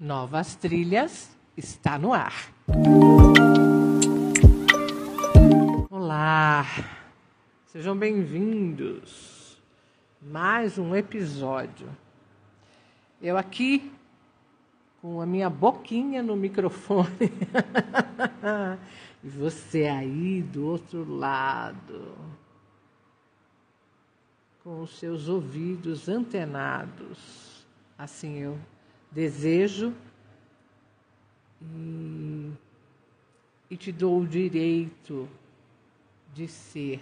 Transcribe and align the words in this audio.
Novas 0.00 0.56
Trilhas 0.56 1.30
está 1.56 1.96
no 1.96 2.12
ar. 2.12 2.52
Olá, 5.88 6.66
sejam 7.66 7.96
bem-vindos. 7.96 9.56
Mais 10.20 10.78
um 10.78 10.96
episódio. 10.96 11.88
Eu 13.22 13.38
aqui 13.38 13.92
com 15.00 15.20
a 15.20 15.26
minha 15.26 15.48
boquinha 15.48 16.24
no 16.24 16.34
microfone 16.34 17.30
e 19.22 19.28
você 19.28 19.86
aí 19.86 20.42
do 20.42 20.66
outro 20.66 21.08
lado 21.08 22.16
com 24.64 24.80
os 24.80 24.98
seus 24.98 25.28
ouvidos 25.28 26.08
antenados. 26.08 27.64
Assim 27.96 28.38
eu 28.38 28.58
desejo 29.14 29.94
e, 33.70 33.76
te 33.76 33.92
dou 33.92 34.20
o 34.20 34.26
direito 34.26 35.28
de 36.32 36.48
ser 36.48 37.00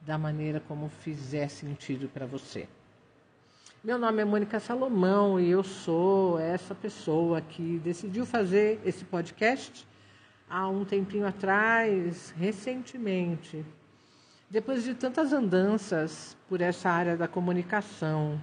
da 0.00 0.16
maneira 0.16 0.58
como 0.58 0.88
fizer 0.88 1.48
sentido 1.48 2.08
para 2.08 2.24
você. 2.24 2.66
Meu 3.84 3.98
nome 3.98 4.22
é 4.22 4.24
Mônica 4.24 4.58
Salomão 4.58 5.38
e 5.38 5.50
eu 5.50 5.62
sou 5.62 6.38
essa 6.38 6.74
pessoa 6.74 7.42
que 7.42 7.78
decidiu 7.78 8.24
fazer 8.24 8.80
esse 8.84 9.04
podcast 9.04 9.86
há 10.48 10.66
um 10.66 10.84
tempinho 10.84 11.26
atrás, 11.26 12.32
recentemente, 12.38 13.64
depois 14.48 14.82
de 14.82 14.94
tantas 14.94 15.32
andanças 15.32 16.36
por 16.48 16.60
essa 16.60 16.88
área 16.88 17.16
da 17.16 17.28
comunicação, 17.28 18.40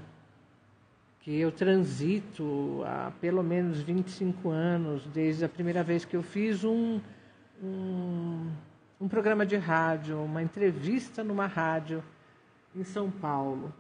que 1.24 1.40
eu 1.40 1.54
transito 1.54 2.84
há 2.86 3.10
pelo 3.22 3.42
menos 3.42 3.80
25 3.80 4.50
anos, 4.50 5.08
desde 5.08 5.46
a 5.46 5.50
primeira 5.50 5.82
vez 5.82 6.04
que 6.04 6.18
eu 6.18 6.22
fiz 6.22 6.66
um, 6.66 7.00
um, 7.64 8.52
um 9.00 9.08
programa 9.08 9.46
de 9.46 9.56
rádio, 9.56 10.22
uma 10.22 10.44
entrevista 10.44 11.24
numa 11.24 11.48
rádio 11.48 12.04
em 12.76 12.84
São 12.84 13.10
Paulo. 13.10 13.74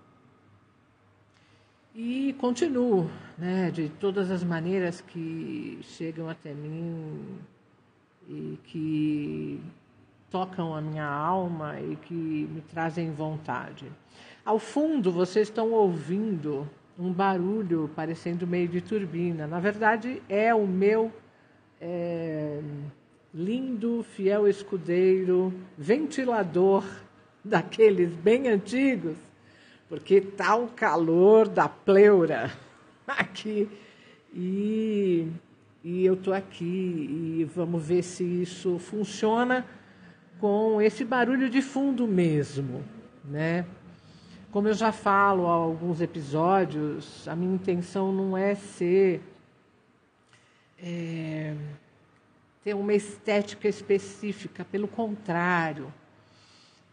E 1.94 2.34
continuo, 2.40 3.10
né, 3.38 3.70
de 3.70 3.90
todas 3.90 4.32
as 4.32 4.42
maneiras 4.42 5.02
que 5.02 5.80
chegam 5.82 6.30
até 6.30 6.54
mim 6.54 7.40
e 8.26 8.58
que 8.64 9.62
tocam 10.32 10.74
a 10.74 10.82
minha 10.82 11.06
alma 11.06 11.78
e 11.82 11.98
que 11.98 12.14
me 12.14 12.62
trazem 12.62 13.12
vontade. 13.12 13.92
Ao 14.46 14.58
fundo, 14.58 15.12
vocês 15.12 15.50
estão 15.50 15.72
ouvindo 15.72 16.70
um 16.98 17.12
barulho 17.12 17.90
parecendo 17.96 18.46
meio 18.46 18.68
de 18.68 18.82
turbina. 18.82 19.48
Na 19.48 19.60
verdade, 19.60 20.22
é 20.30 20.54
o 20.54 20.68
meu 20.68 21.12
é, 21.82 22.60
lindo, 23.34 24.06
fiel 24.16 24.48
escudeiro, 24.48 25.54
ventilador 25.78 26.86
daqueles 27.44 28.12
bem 28.12 28.48
antigos, 28.48 29.18
porque 29.90 30.22
tá 30.22 30.56
o 30.56 30.68
calor 30.68 31.48
da 31.48 31.68
pleura 31.68 32.52
aqui. 33.08 33.68
E, 34.34 35.28
e 35.84 36.06
eu 36.06 36.14
estou 36.14 36.34
aqui 36.34 36.66
e 36.66 37.50
vamos 37.56 37.86
ver 37.86 38.02
se 38.02 38.24
isso 38.24 38.80
funciona 38.80 39.66
com 40.40 40.82
esse 40.82 41.06
barulho 41.06 41.50
de 41.50 41.62
fundo 41.62 42.08
mesmo, 42.08 42.84
né? 43.24 43.66
Como 44.54 44.68
eu 44.68 44.76
já 44.76 44.92
falo 44.92 45.48
há 45.48 45.52
alguns 45.52 46.00
episódios, 46.00 47.28
a 47.28 47.36
minha 47.36 47.56
intenção 47.56 48.12
não 48.14 48.38
é 48.38 48.54
ser 48.54 49.20
é, 50.78 51.56
ter 52.64 52.76
uma 52.76 52.94
estética 52.94 53.68
específica, 53.68 54.64
pelo 54.64 54.88
contrário, 54.88 55.92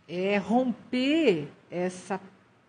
é 0.09 0.39
romper 0.39 1.49
essa 1.71 2.19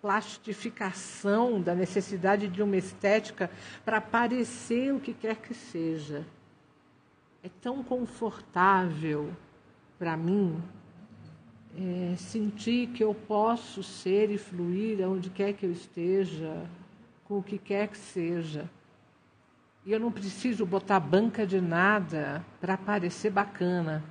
plastificação 0.02 1.62
da 1.62 1.74
necessidade 1.74 2.50
de 2.50 2.62
uma 2.62 2.76
estética 2.76 3.50
para 3.86 4.02
parecer 4.02 4.94
o 4.94 5.00
que 5.00 5.14
quer 5.14 5.38
que 5.38 5.54
seja. 5.54 6.26
É 7.42 7.48
tão 7.62 7.82
confortável 7.82 9.32
para 9.98 10.18
mim 10.18 10.62
é, 11.78 12.16
sentir 12.16 12.88
que 12.88 13.04
eu 13.04 13.14
posso 13.14 13.82
ser 13.82 14.30
e 14.30 14.38
fluir 14.38 15.04
aonde 15.04 15.30
quer 15.30 15.54
que 15.54 15.66
eu 15.66 15.72
esteja, 15.72 16.66
com 17.26 17.38
o 17.38 17.44
que 17.44 17.58
quer 17.58 17.88
que 17.88 17.98
seja. 17.98 18.70
E 19.86 19.92
eu 19.92 20.00
não 20.00 20.12
preciso 20.12 20.66
botar 20.66 21.00
banca 21.00 21.46
de 21.46 21.60
nada 21.60 22.46
para 22.60 22.78
parecer 22.78 23.32
bacana. 23.32 24.04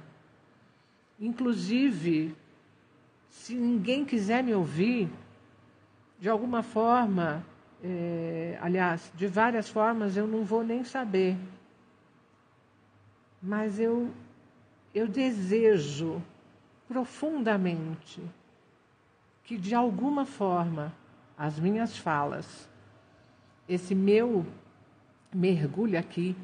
Inclusive, 1.18 2.34
se 3.28 3.54
ninguém 3.54 4.04
quiser 4.04 4.42
me 4.42 4.54
ouvir, 4.54 5.08
de 6.18 6.28
alguma 6.28 6.62
forma, 6.62 7.44
é, 7.82 8.58
aliás, 8.60 9.12
de 9.14 9.26
várias 9.26 9.68
formas, 9.68 10.16
eu 10.16 10.26
não 10.26 10.44
vou 10.44 10.64
nem 10.64 10.82
saber. 10.82 11.36
Mas 13.40 13.78
eu, 13.78 14.10
eu 14.94 15.06
desejo 15.06 16.22
profundamente 16.90 18.20
que, 19.44 19.56
de 19.56 19.76
alguma 19.76 20.26
forma, 20.26 20.92
as 21.38 21.56
minhas 21.56 21.96
falas, 21.96 22.68
esse 23.68 23.94
meu 23.94 24.44
mergulho 25.32 25.96
aqui, 25.96 26.34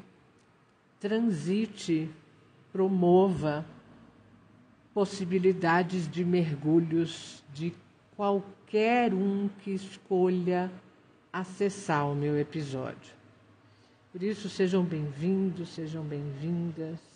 transite, 1.01 2.09
promova 2.71 3.65
possibilidades 4.93 6.09
de 6.09 6.23
mergulhos 6.23 7.43
de 7.53 7.73
qualquer 8.15 9.13
um 9.13 9.49
que 9.59 9.71
escolha 9.71 10.71
acessar 11.31 12.09
o 12.09 12.15
meu 12.15 12.39
episódio. 12.39 13.13
Por 14.13 14.23
isso, 14.23 14.47
sejam 14.47 14.81
bem-vindos, 14.85 15.67
sejam 15.73 16.05
bem-vindas 16.05 17.06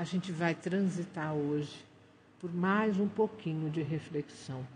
a 0.00 0.04
gente 0.04 0.32
vai 0.32 0.54
transitar 0.54 1.34
hoje 1.34 1.84
por 2.40 2.50
mais 2.50 2.98
um 2.98 3.06
pouquinho 3.06 3.68
de 3.68 3.82
reflexão. 3.82 4.66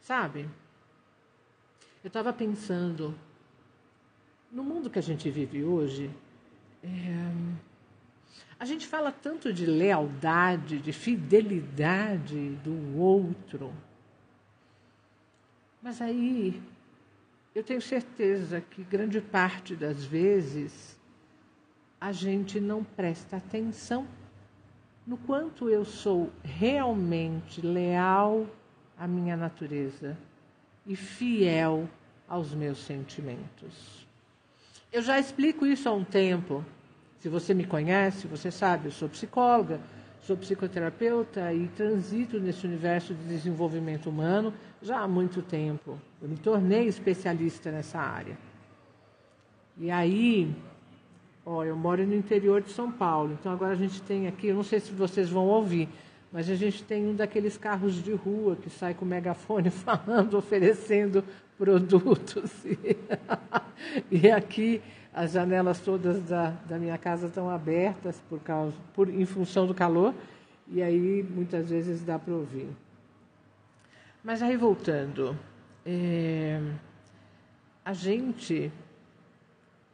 Sabe, 0.00 0.48
eu 2.02 2.08
estava 2.08 2.32
pensando, 2.32 3.14
no 4.50 4.64
mundo 4.64 4.88
que 4.88 4.98
a 4.98 5.02
gente 5.02 5.30
vive 5.30 5.62
hoje, 5.62 6.10
é, 6.82 6.88
a 8.58 8.64
gente 8.64 8.86
fala 8.86 9.12
tanto 9.12 9.52
de 9.52 9.66
lealdade, 9.66 10.78
de 10.78 10.92
fidelidade 10.94 12.48
do 12.64 12.98
outro, 12.98 13.74
mas 15.82 16.00
aí 16.00 16.62
eu 17.54 17.62
tenho 17.62 17.82
certeza 17.82 18.62
que 18.62 18.82
grande 18.82 19.20
parte 19.20 19.76
das 19.76 20.02
vezes 20.02 20.93
a 22.04 22.12
gente 22.12 22.60
não 22.60 22.84
presta 22.84 23.38
atenção 23.38 24.06
no 25.06 25.16
quanto 25.16 25.70
eu 25.70 25.86
sou 25.86 26.30
realmente 26.42 27.62
leal 27.62 28.46
à 28.98 29.08
minha 29.08 29.34
natureza 29.38 30.14
e 30.86 30.94
fiel 30.94 31.88
aos 32.28 32.52
meus 32.52 32.84
sentimentos. 32.84 34.06
Eu 34.92 35.00
já 35.00 35.18
explico 35.18 35.64
isso 35.64 35.88
há 35.88 35.92
um 35.94 36.04
tempo. 36.04 36.62
Se 37.20 37.30
você 37.30 37.54
me 37.54 37.64
conhece, 37.64 38.26
você 38.26 38.50
sabe, 38.50 38.88
eu 38.88 38.92
sou 38.92 39.08
psicóloga, 39.08 39.80
sou 40.20 40.36
psicoterapeuta 40.36 41.54
e 41.54 41.68
transito 41.68 42.38
nesse 42.38 42.66
universo 42.66 43.14
de 43.14 43.24
desenvolvimento 43.24 44.10
humano 44.10 44.52
já 44.82 44.98
há 44.98 45.08
muito 45.08 45.40
tempo. 45.40 45.98
Eu 46.20 46.28
me 46.28 46.36
tornei 46.36 46.86
especialista 46.86 47.72
nessa 47.72 47.98
área. 47.98 48.36
E 49.78 49.90
aí, 49.90 50.54
Ó, 51.46 51.62
eu 51.62 51.76
moro 51.76 52.06
no 52.06 52.14
interior 52.14 52.62
de 52.62 52.70
São 52.70 52.90
Paulo, 52.90 53.36
então 53.38 53.52
agora 53.52 53.72
a 53.72 53.76
gente 53.76 54.00
tem 54.02 54.26
aqui, 54.26 54.46
eu 54.46 54.54
não 54.54 54.62
sei 54.62 54.80
se 54.80 54.90
vocês 54.92 55.28
vão 55.28 55.46
ouvir, 55.46 55.88
mas 56.32 56.48
a 56.48 56.54
gente 56.54 56.82
tem 56.82 57.06
um 57.06 57.14
daqueles 57.14 57.58
carros 57.58 58.02
de 58.02 58.12
rua 58.12 58.56
que 58.56 58.70
sai 58.70 58.94
com 58.94 59.04
megafone 59.04 59.68
falando, 59.70 60.38
oferecendo 60.38 61.22
produtos. 61.58 62.50
e 64.10 64.30
aqui 64.30 64.80
as 65.12 65.32
janelas 65.32 65.80
todas 65.80 66.22
da, 66.22 66.50
da 66.66 66.78
minha 66.78 66.96
casa 66.96 67.26
estão 67.26 67.50
abertas 67.50 68.20
por 68.28 68.40
causa, 68.40 68.74
por, 68.94 69.08
em 69.08 69.26
função 69.26 69.66
do 69.66 69.74
calor, 69.74 70.14
e 70.66 70.82
aí 70.82 71.22
muitas 71.22 71.68
vezes 71.68 72.02
dá 72.02 72.18
para 72.18 72.34
ouvir. 72.34 72.68
Mas 74.24 74.42
aí 74.42 74.56
voltando, 74.56 75.38
é, 75.84 76.58
a 77.84 77.92
gente 77.92 78.72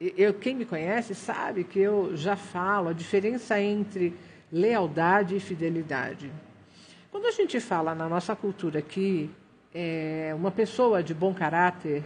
eu, 0.00 0.32
quem 0.32 0.54
me 0.54 0.64
conhece 0.64 1.14
sabe 1.14 1.62
que 1.62 1.78
eu 1.78 2.16
já 2.16 2.34
falo 2.34 2.88
a 2.88 2.92
diferença 2.94 3.60
entre 3.60 4.16
lealdade 4.50 5.36
e 5.36 5.40
fidelidade. 5.40 6.32
Quando 7.10 7.26
a 7.26 7.30
gente 7.30 7.60
fala 7.60 7.94
na 7.94 8.08
nossa 8.08 8.34
cultura 8.34 8.80
que 8.80 9.30
é, 9.74 10.32
uma 10.34 10.50
pessoa 10.50 11.02
de 11.02 11.12
bom 11.12 11.34
caráter 11.34 12.02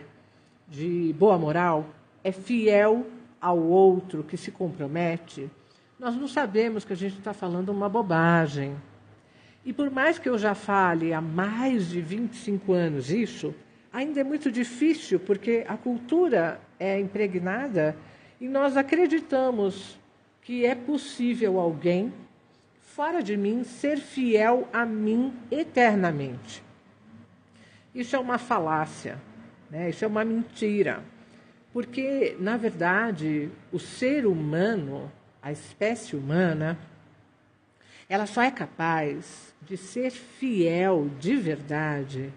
de 0.69 1.14
boa 1.17 1.38
moral, 1.38 1.87
é 2.25 2.32
fiel 2.32 3.06
ao 3.41 3.58
outro, 3.58 4.25
que 4.25 4.37
se 4.37 4.50
compromete, 4.50 5.49
nós 5.99 6.17
não 6.17 6.26
sabemos 6.26 6.85
que 6.85 6.93
a 6.93 6.96
gente 6.96 7.19
está 7.19 7.32
falando 7.32 7.69
uma 7.69 7.88
bobagem. 7.88 8.75
E 9.64 9.73
por 9.73 9.91
mais 9.91 10.19
que 10.19 10.29
eu 10.29 10.37
já 10.37 10.55
fale 10.55 11.12
há 11.12 11.20
mais 11.20 11.91
de 11.91 12.00
25 12.00 12.73
anos 12.73 13.11
isso, 13.11 13.55
ainda 13.93 14.20
é 14.20 14.25
muito 14.25 14.50
difícil, 14.50 15.20
porque 15.20 15.64
a 15.69 15.76
cultura 15.76 16.61
é 16.79 16.99
impregnada 16.99 17.97
e 18.41 18.49
nós 18.49 18.76
acreditamos 18.76 19.99
que 20.43 20.67
é 20.67 20.75
possível 20.75 21.59
alguém 21.59 22.12
fora 22.81 23.23
de 23.23 23.37
mim 23.37 23.65
ser 23.65 23.99
fiel 23.99 24.69
a 24.73 24.85
mim 24.85 25.32
eternamente. 25.50 26.62
Isso 27.94 28.15
é 28.15 28.19
uma 28.19 28.38
falácia, 28.38 29.19
né? 29.71 29.91
isso 29.91 30.05
é 30.05 30.09
uma 30.09 30.25
mentira. 30.25 31.03
Porque, 31.73 32.37
na 32.38 32.56
verdade, 32.56 33.50
o 33.73 33.79
ser 33.81 34.27
humano, 34.27 35.11
a 35.43 35.50
espécie 35.50 36.15
humana, 36.15 36.79
ela 38.09 38.27
só 38.27 38.43
é 38.43 38.50
capaz 38.50 39.55
de 39.61 39.77
ser 39.77 40.11
fiel 40.11 41.11
de 41.19 41.35
verdade 41.35 42.32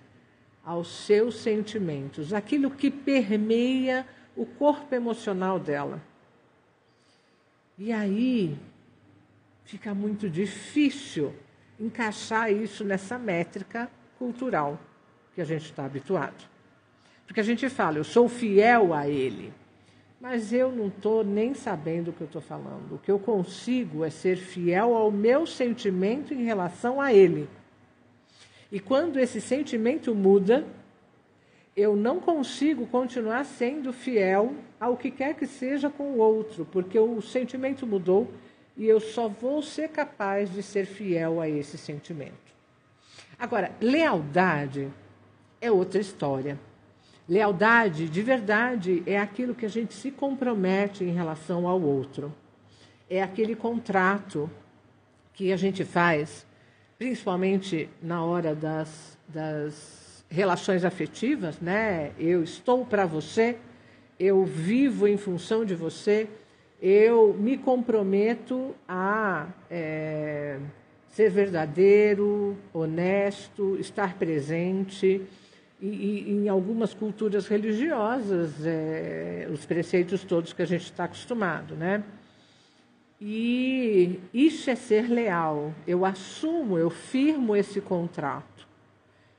aos 0.65 1.05
seus 1.05 1.35
sentimentos, 1.39 2.33
aquilo 2.33 2.71
que 2.71 2.89
permeia 2.89 4.05
o 4.37 4.45
corpo 4.45 4.93
emocional 4.93 5.59
dela. 5.59 6.01
E 7.77 7.91
aí 7.91 8.57
fica 9.65 9.93
muito 9.93 10.29
difícil 10.29 11.33
encaixar 11.79 12.51
isso 12.51 12.83
nessa 12.83 13.17
métrica 13.17 13.89
cultural 14.17 14.79
que 15.35 15.41
a 15.41 15.45
gente 15.45 15.65
está 15.65 15.85
habituado. 15.85 16.47
Porque 17.25 17.39
a 17.39 17.43
gente 17.43 17.67
fala, 17.67 17.97
eu 17.97 18.03
sou 18.03 18.29
fiel 18.29 18.93
a 18.93 19.09
ele. 19.09 19.51
Mas 20.19 20.51
eu 20.51 20.71
não 20.71 20.87
estou 20.87 21.23
nem 21.23 21.53
sabendo 21.53 22.09
o 22.09 22.13
que 22.13 22.21
eu 22.21 22.25
estou 22.25 22.41
falando. 22.41 22.95
O 22.95 22.97
que 22.97 23.11
eu 23.11 23.19
consigo 23.19 24.03
é 24.03 24.09
ser 24.09 24.37
fiel 24.37 24.95
ao 24.95 25.11
meu 25.11 25.45
sentimento 25.45 26.33
em 26.33 26.43
relação 26.43 26.99
a 26.99 27.13
ele. 27.13 27.47
E 28.71 28.79
quando 28.79 29.19
esse 29.19 29.39
sentimento 29.39 30.15
muda, 30.15 30.65
eu 31.77 31.95
não 31.95 32.19
consigo 32.19 32.87
continuar 32.87 33.45
sendo 33.45 33.93
fiel 33.93 34.55
ao 34.79 34.97
que 34.97 35.11
quer 35.11 35.35
que 35.35 35.45
seja 35.45 35.91
com 35.91 36.13
o 36.13 36.17
outro, 36.17 36.65
porque 36.65 36.97
o 36.97 37.21
sentimento 37.21 37.85
mudou 37.85 38.33
e 38.75 38.87
eu 38.87 38.99
só 38.99 39.27
vou 39.27 39.61
ser 39.61 39.89
capaz 39.89 40.51
de 40.51 40.63
ser 40.63 40.87
fiel 40.87 41.39
a 41.39 41.47
esse 41.47 41.77
sentimento. 41.77 42.33
Agora, 43.37 43.71
lealdade 43.79 44.91
é 45.61 45.71
outra 45.71 46.01
história. 46.01 46.59
Lealdade 47.29 48.09
de 48.09 48.21
verdade 48.23 49.03
é 49.05 49.19
aquilo 49.19 49.53
que 49.53 49.65
a 49.65 49.69
gente 49.69 49.93
se 49.93 50.09
compromete 50.09 51.03
em 51.03 51.13
relação 51.13 51.67
ao 51.67 51.79
outro. 51.79 52.33
É 53.07 53.21
aquele 53.21 53.55
contrato 53.55 54.49
que 55.31 55.53
a 55.53 55.57
gente 55.57 55.85
faz, 55.85 56.43
principalmente 56.97 57.87
na 58.01 58.23
hora 58.23 58.55
das, 58.55 59.15
das 59.27 60.06
relações 60.29 60.83
afetivas, 60.83 61.59
né? 61.59 62.11
Eu 62.19 62.43
estou 62.43 62.85
para 62.85 63.05
você, 63.05 63.57
eu 64.19 64.43
vivo 64.45 65.07
em 65.07 65.17
função 65.17 65.63
de 65.63 65.75
você, 65.75 66.27
eu 66.81 67.33
me 67.33 67.57
comprometo 67.57 68.75
a 68.87 69.47
é, 69.69 70.57
ser 71.09 71.29
verdadeiro, 71.31 72.57
honesto, 72.73 73.77
estar 73.79 74.15
presente 74.15 75.21
e, 75.81 75.87
e, 75.87 76.31
em 76.31 76.49
algumas 76.49 76.93
culturas 76.93 77.47
religiosas, 77.47 78.65
é, 78.65 79.47
os 79.51 79.65
preceitos 79.65 80.23
todos 80.23 80.53
que 80.53 80.61
a 80.61 80.67
gente 80.67 80.83
está 80.83 81.05
acostumado, 81.05 81.75
né? 81.75 82.03
E 83.19 84.19
isso 84.33 84.69
é 84.69 84.75
ser 84.75 85.09
leal. 85.09 85.73
Eu 85.87 86.05
assumo, 86.05 86.77
eu 86.77 86.89
firmo 86.89 87.55
esse 87.55 87.81
contrato. 87.81 88.56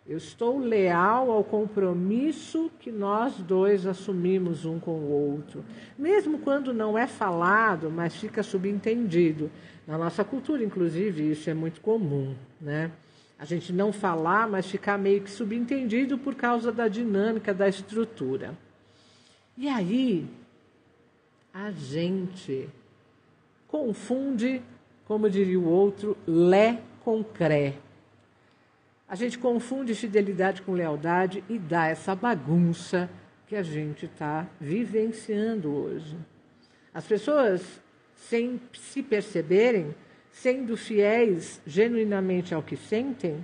Eu 0.09 0.17
estou 0.17 0.59
leal 0.59 1.31
ao 1.31 1.45
compromisso 1.45 2.71
que 2.81 2.91
nós 2.91 3.35
dois 3.35 3.87
assumimos 3.87 4.65
um 4.65 4.81
com 4.81 4.93
o 4.93 5.11
outro. 5.11 5.63
Mesmo 5.99 6.39
quando 6.39 6.73
não 6.73 6.97
é 6.97 7.07
falado, 7.07 7.91
mas 7.91 8.17
fica 8.17 8.43
subentendido. 8.43 9.51
Na 9.87 9.99
nossa 9.99 10.25
cultura, 10.25 10.65
inclusive, 10.65 11.31
isso 11.31 11.51
é 11.51 11.55
muito 11.55 11.83
comum, 11.83 12.35
né? 12.59 12.91
a 13.39 13.45
gente 13.45 13.73
não 13.73 13.93
falar, 13.93 14.49
mas 14.49 14.67
ficar 14.67 14.99
meio 14.99 15.21
que 15.21 15.31
subentendido 15.31 16.19
por 16.19 16.35
causa 16.35 16.73
da 16.73 16.89
dinâmica 16.89 17.55
da 17.55 17.69
estrutura. 17.69 18.53
E 19.57 19.69
aí, 19.69 20.27
a 21.55 21.71
gente 21.71 22.69
confunde, 23.69 24.61
como 25.05 25.31
diria 25.31 25.59
o 25.59 25.69
outro, 25.69 26.17
lé 26.27 26.81
com 27.05 27.23
cré. 27.23 27.75
A 29.09 29.15
gente 29.15 29.39
confunde 29.39 29.95
fidelidade 29.95 30.61
com 30.61 30.73
lealdade 30.73 31.43
e 31.49 31.59
dá 31.59 31.87
essa 31.87 32.15
bagunça 32.15 33.09
que 33.47 33.57
a 33.57 33.63
gente 33.63 34.05
está 34.05 34.47
vivenciando 34.61 35.75
hoje. 35.75 36.15
As 36.93 37.07
pessoas, 37.07 37.81
sem 38.15 38.61
se 38.75 39.03
perceberem, 39.03 39.95
sendo 40.31 40.77
fiéis 40.77 41.59
genuinamente 41.67 42.53
ao 42.53 42.63
que 42.63 42.77
sentem, 42.77 43.43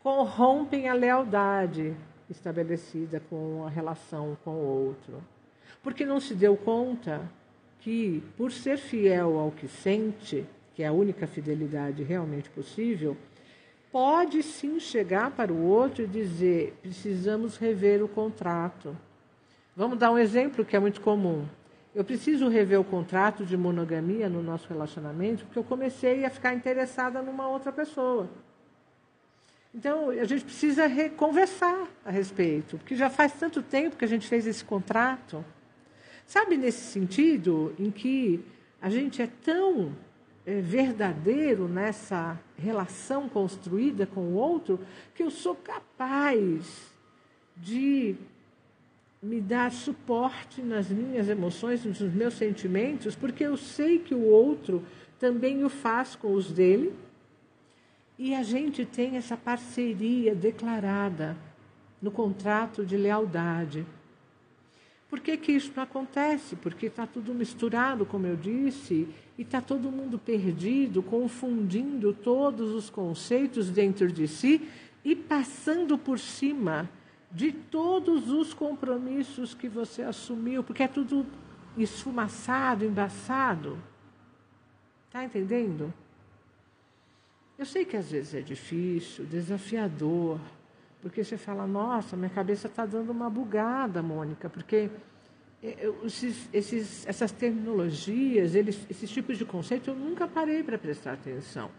corrompem 0.00 0.88
a 0.88 0.94
lealdade 0.94 1.94
estabelecida 2.28 3.22
com 3.30 3.64
a 3.64 3.70
relação 3.70 4.36
com 4.44 4.50
o 4.50 4.86
outro. 4.86 5.22
Porque 5.80 6.04
não 6.04 6.18
se 6.18 6.34
deu 6.34 6.56
conta 6.56 7.22
que, 7.78 8.20
por 8.36 8.50
ser 8.50 8.78
fiel 8.78 9.38
ao 9.38 9.52
que 9.52 9.68
sente, 9.68 10.44
que 10.74 10.82
é 10.82 10.88
a 10.88 10.92
única 10.92 11.28
fidelidade 11.28 12.02
realmente 12.02 12.50
possível, 12.50 13.16
pode 13.92 14.42
sim 14.42 14.80
chegar 14.80 15.30
para 15.30 15.52
o 15.52 15.62
outro 15.62 16.02
e 16.02 16.06
dizer: 16.06 16.74
precisamos 16.80 17.58
rever 17.58 18.02
o 18.02 18.08
contrato. 18.08 18.96
Vamos 19.76 19.98
dar 19.98 20.10
um 20.10 20.18
exemplo 20.18 20.64
que 20.64 20.74
é 20.74 20.80
muito 20.80 21.00
comum. 21.02 21.46
Eu 21.94 22.02
preciso 22.02 22.48
rever 22.48 22.80
o 22.80 22.84
contrato 22.84 23.44
de 23.44 23.54
monogamia 23.54 24.28
no 24.28 24.42
nosso 24.42 24.66
relacionamento, 24.66 25.44
porque 25.44 25.58
eu 25.58 25.64
comecei 25.64 26.24
a 26.24 26.30
ficar 26.30 26.54
interessada 26.54 27.20
numa 27.20 27.46
outra 27.46 27.70
pessoa. 27.70 28.30
Então, 29.74 30.10
a 30.10 30.24
gente 30.24 30.44
precisa 30.44 30.84
conversar 31.16 31.86
a 32.04 32.10
respeito, 32.10 32.78
porque 32.78 32.94
já 32.96 33.10
faz 33.10 33.32
tanto 33.32 33.62
tempo 33.62 33.96
que 33.96 34.04
a 34.04 34.08
gente 34.08 34.26
fez 34.26 34.46
esse 34.46 34.64
contrato. 34.64 35.44
Sabe, 36.26 36.56
nesse 36.56 36.92
sentido, 36.92 37.74
em 37.78 37.90
que 37.90 38.44
a 38.80 38.88
gente 38.88 39.20
é 39.20 39.26
tão 39.26 39.94
verdadeiro 40.44 41.68
nessa 41.68 42.38
relação 42.56 43.28
construída 43.28 44.06
com 44.06 44.20
o 44.20 44.34
outro, 44.34 44.80
que 45.14 45.22
eu 45.22 45.30
sou 45.30 45.54
capaz 45.54 46.92
de 47.56 48.16
me 49.22 49.40
dar 49.40 49.70
suporte 49.70 50.60
nas 50.60 50.88
minhas 50.88 51.28
emoções, 51.28 51.84
nos 51.84 52.00
meus 52.00 52.34
sentimentos, 52.34 53.14
porque 53.14 53.44
eu 53.44 53.56
sei 53.56 54.00
que 54.00 54.14
o 54.14 54.24
outro 54.24 54.84
também 55.18 55.62
o 55.64 55.68
faz 55.68 56.16
com 56.16 56.34
os 56.34 56.50
dele. 56.50 56.92
E 58.18 58.34
a 58.34 58.42
gente 58.42 58.84
tem 58.84 59.16
essa 59.16 59.36
parceria 59.36 60.34
declarada 60.34 61.36
no 62.00 62.10
contrato 62.10 62.84
de 62.84 62.96
lealdade. 62.96 63.86
Por 65.08 65.20
que, 65.20 65.36
que 65.36 65.52
isso 65.52 65.72
não 65.76 65.84
acontece? 65.84 66.56
Porque 66.56 66.86
está 66.86 67.06
tudo 67.06 67.32
misturado, 67.32 68.04
como 68.04 68.26
eu 68.26 68.34
disse, 68.34 69.08
e 69.42 69.44
está 69.44 69.60
todo 69.60 69.90
mundo 69.90 70.20
perdido, 70.20 71.02
confundindo 71.02 72.12
todos 72.12 72.70
os 72.70 72.88
conceitos 72.88 73.70
dentro 73.70 74.06
de 74.06 74.28
si 74.28 74.68
e 75.04 75.16
passando 75.16 75.98
por 75.98 76.16
cima 76.20 76.88
de 77.28 77.50
todos 77.50 78.30
os 78.30 78.54
compromissos 78.54 79.52
que 79.52 79.68
você 79.68 80.02
assumiu, 80.02 80.62
porque 80.62 80.84
é 80.84 80.86
tudo 80.86 81.26
esfumaçado, 81.76 82.84
embaçado. 82.84 83.76
Está 85.08 85.24
entendendo? 85.24 85.92
Eu 87.58 87.66
sei 87.66 87.84
que 87.84 87.96
às 87.96 88.12
vezes 88.12 88.34
é 88.34 88.42
difícil, 88.42 89.24
desafiador, 89.24 90.38
porque 91.00 91.24
você 91.24 91.36
fala, 91.36 91.66
nossa, 91.66 92.16
minha 92.16 92.30
cabeça 92.30 92.68
está 92.68 92.86
dando 92.86 93.10
uma 93.10 93.28
bugada, 93.28 94.04
Mônica, 94.04 94.48
porque 94.48 94.88
esses, 95.62 96.48
esses, 96.52 97.06
essas 97.06 97.30
terminologias, 97.30 98.54
eles, 98.54 98.84
esses 98.90 99.08
tipos 99.08 99.38
de 99.38 99.44
conceito, 99.44 99.90
eu 99.90 99.94
nunca 99.94 100.26
parei 100.26 100.62
para 100.62 100.76
prestar 100.76 101.12
atenção. 101.12 101.70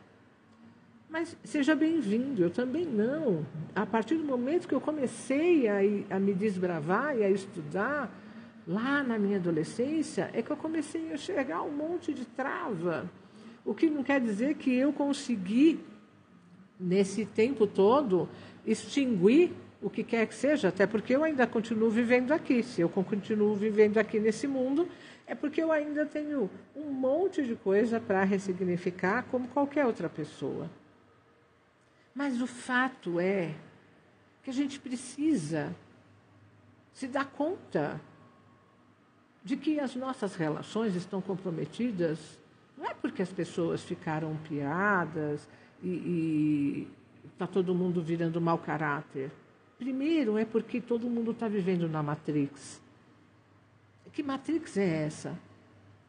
Mas 1.09 1.37
seja 1.43 1.75
bem-vindo, 1.75 2.41
eu 2.41 2.49
também 2.49 2.85
não. 2.85 3.45
A 3.75 3.85
partir 3.85 4.15
do 4.15 4.23
momento 4.23 4.67
que 4.67 4.73
eu 4.73 4.81
comecei 4.81 5.67
a, 5.67 6.15
a, 6.15 6.19
me 6.19 6.33
desbravar 6.33 7.15
e 7.17 7.23
a 7.23 7.29
estudar, 7.29 8.09
lá 8.65 9.03
na 9.03 9.19
minha 9.19 9.37
adolescência, 9.37 10.31
é 10.33 10.41
que 10.41 10.49
eu 10.49 10.57
comecei 10.57 11.11
a 11.11 11.13
enxergar 11.13 11.61
um 11.61 11.71
monte 11.71 12.13
de 12.13 12.25
trava. 12.25 13.11
O 13.65 13.73
que 13.73 13.89
não 13.89 14.01
quer 14.01 14.21
dizer 14.21 14.55
que 14.55 14.73
eu 14.73 14.91
consegui, 14.93 15.81
nesse 16.79 17.25
tempo 17.25 17.67
todo, 17.67 18.27
extinguir 18.65 19.51
o 19.83 19.89
que 19.89 20.01
quer 20.01 20.25
que 20.25 20.33
seja, 20.33 20.69
até 20.69 20.87
porque 20.87 21.13
eu 21.13 21.23
ainda 21.23 21.45
continuo 21.45 21.89
vivendo 21.89 22.31
aqui. 22.31 22.63
Se 22.63 22.79
eu 22.79 22.87
continuo 22.87 23.53
vivendo 23.53 23.97
aqui 23.97 24.17
nesse 24.17 24.47
mundo, 24.47 24.87
é 25.27 25.35
porque 25.35 25.61
eu 25.61 25.71
ainda 25.73 26.05
tenho 26.05 26.49
um 26.73 26.89
monte 26.89 27.43
de 27.43 27.53
coisa 27.55 27.99
para 27.99 28.23
ressignificar, 28.23 29.25
como 29.29 29.47
qualquer 29.49 29.85
outra 29.85 30.07
pessoa. 30.07 30.69
Mas 32.15 32.41
o 32.41 32.47
fato 32.47 33.19
é 33.19 33.53
que 34.41 34.49
a 34.49 34.53
gente 34.53 34.79
precisa 34.79 35.75
se 36.93 37.07
dar 37.07 37.25
conta 37.25 37.99
de 39.43 39.57
que 39.57 39.81
as 39.81 39.95
nossas 39.95 40.35
relações 40.35 40.95
estão 40.95 41.21
comprometidas, 41.21 42.39
não 42.77 42.85
é 42.85 42.93
porque 42.93 43.21
as 43.21 43.31
pessoas 43.31 43.83
ficaram 43.83 44.37
piadas 44.47 45.47
e 45.83 46.87
está 47.33 47.45
todo 47.45 47.75
mundo 47.75 48.01
virando 48.01 48.39
mau 48.39 48.57
caráter. 48.57 49.29
Primeiro 49.83 50.37
é 50.37 50.45
porque 50.45 50.79
todo 50.79 51.09
mundo 51.09 51.31
está 51.31 51.49
vivendo 51.49 51.89
na 51.89 52.01
Matrix. 52.01 52.81
Que 54.13 54.23
Matrix 54.23 54.77
é 54.77 55.03
essa? 55.03 55.37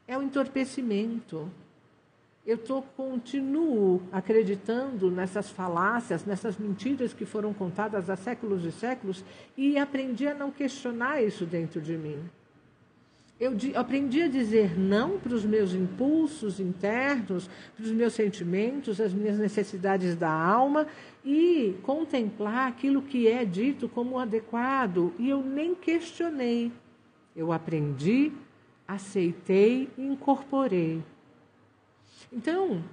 É 0.07 0.16
o 0.16 0.23
entorpecimento. 0.23 1.50
Eu 2.47 2.57
tô, 2.57 2.83
continuo 2.83 4.00
acreditando 4.12 5.11
nessas 5.11 5.50
falácias, 5.50 6.25
nessas 6.25 6.57
mentiras 6.57 7.12
que 7.12 7.25
foram 7.25 7.52
contadas 7.52 8.09
há 8.09 8.14
séculos 8.14 8.64
e 8.64 8.71
séculos 8.71 9.25
e 9.57 9.76
aprendi 9.76 10.28
a 10.28 10.35
não 10.35 10.52
questionar 10.52 11.21
isso 11.21 11.45
dentro 11.45 11.81
de 11.81 11.97
mim. 11.97 12.23
Eu 13.38 13.52
aprendi 13.74 14.22
a 14.22 14.28
dizer 14.28 14.78
não 14.78 15.18
para 15.18 15.34
os 15.34 15.44
meus 15.44 15.74
impulsos 15.74 16.60
internos, 16.60 17.50
para 17.76 17.84
os 17.84 17.90
meus 17.90 18.12
sentimentos, 18.12 19.00
as 19.00 19.12
minhas 19.12 19.38
necessidades 19.38 20.14
da 20.14 20.30
alma 20.30 20.86
e 21.24 21.74
contemplar 21.82 22.68
aquilo 22.68 23.02
que 23.02 23.26
é 23.26 23.44
dito 23.44 23.88
como 23.88 24.20
adequado. 24.20 25.12
E 25.18 25.28
eu 25.28 25.42
nem 25.42 25.74
questionei. 25.74 26.70
Eu 27.34 27.50
aprendi, 27.50 28.32
aceitei 28.86 29.90
e 29.98 30.06
incorporei. 30.06 31.02
Então, 32.32 32.84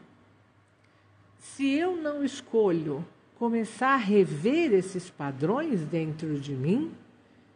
se 1.38 1.70
eu 1.70 1.96
não 1.96 2.24
escolho 2.24 3.06
começar 3.36 3.94
a 3.94 3.98
rever 3.98 4.74
esses 4.74 5.10
padrões 5.10 5.86
dentro 5.86 6.40
de 6.40 6.54
mim, 6.54 6.92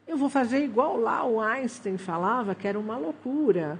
eu 0.08 0.18
vou 0.18 0.30
fazer 0.30 0.64
igual 0.64 0.98
lá 0.98 1.26
o 1.26 1.40
Einstein 1.42 1.98
falava, 1.98 2.54
que 2.54 2.68
era 2.68 2.80
uma 2.80 2.98
loucura. 2.98 3.80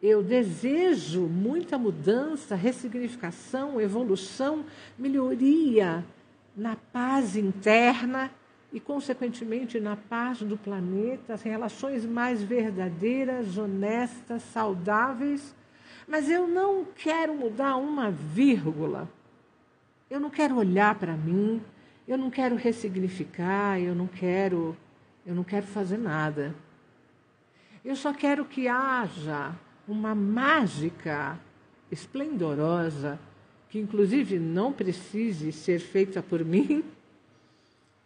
Eu 0.00 0.22
desejo 0.22 1.22
muita 1.22 1.78
mudança, 1.78 2.54
ressignificação, 2.54 3.80
evolução, 3.80 4.64
melhoria 4.98 6.04
na 6.56 6.76
paz 6.76 7.36
interna 7.36 8.30
e, 8.72 8.80
consequentemente, 8.80 9.78
na 9.78 9.96
paz 9.96 10.42
do 10.42 10.56
planeta, 10.56 11.34
as 11.34 11.42
relações 11.42 12.04
mais 12.04 12.42
verdadeiras, 12.42 13.58
honestas, 13.58 14.42
saudáveis. 14.42 15.54
Mas 16.06 16.30
eu 16.30 16.48
não 16.48 16.84
quero 16.84 17.34
mudar 17.34 17.76
uma 17.76 18.10
vírgula. 18.10 19.08
Eu 20.10 20.18
não 20.18 20.30
quero 20.30 20.56
olhar 20.56 20.94
para 20.96 21.16
mim, 21.16 21.62
eu 22.06 22.18
não 22.18 22.30
quero 22.30 22.56
ressignificar, 22.56 23.78
eu 23.80 23.94
não 23.94 24.06
quero 24.06 24.76
eu 25.24 25.34
não 25.34 25.44
quero 25.44 25.66
fazer 25.66 25.98
nada. 25.98 26.54
Eu 27.84 27.96
só 27.96 28.12
quero 28.12 28.44
que 28.44 28.68
haja 28.68 29.54
uma 29.86 30.14
mágica 30.14 31.38
esplendorosa, 31.90 33.18
que 33.68 33.78
inclusive 33.78 34.38
não 34.38 34.72
precise 34.72 35.52
ser 35.52 35.78
feita 35.78 36.22
por 36.22 36.44
mim, 36.44 36.84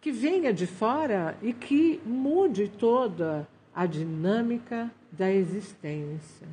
que 0.00 0.12
venha 0.12 0.52
de 0.52 0.66
fora 0.66 1.36
e 1.42 1.52
que 1.52 2.00
mude 2.04 2.68
toda 2.68 3.46
a 3.74 3.86
dinâmica 3.86 4.90
da 5.10 5.30
existência. 5.30 6.46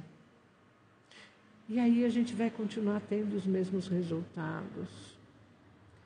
E 1.69 1.79
aí 1.79 2.03
a 2.03 2.09
gente 2.09 2.33
vai 2.33 2.49
continuar 2.49 3.01
tendo 3.07 3.35
os 3.35 3.45
mesmos 3.45 3.87
resultados 3.87 5.12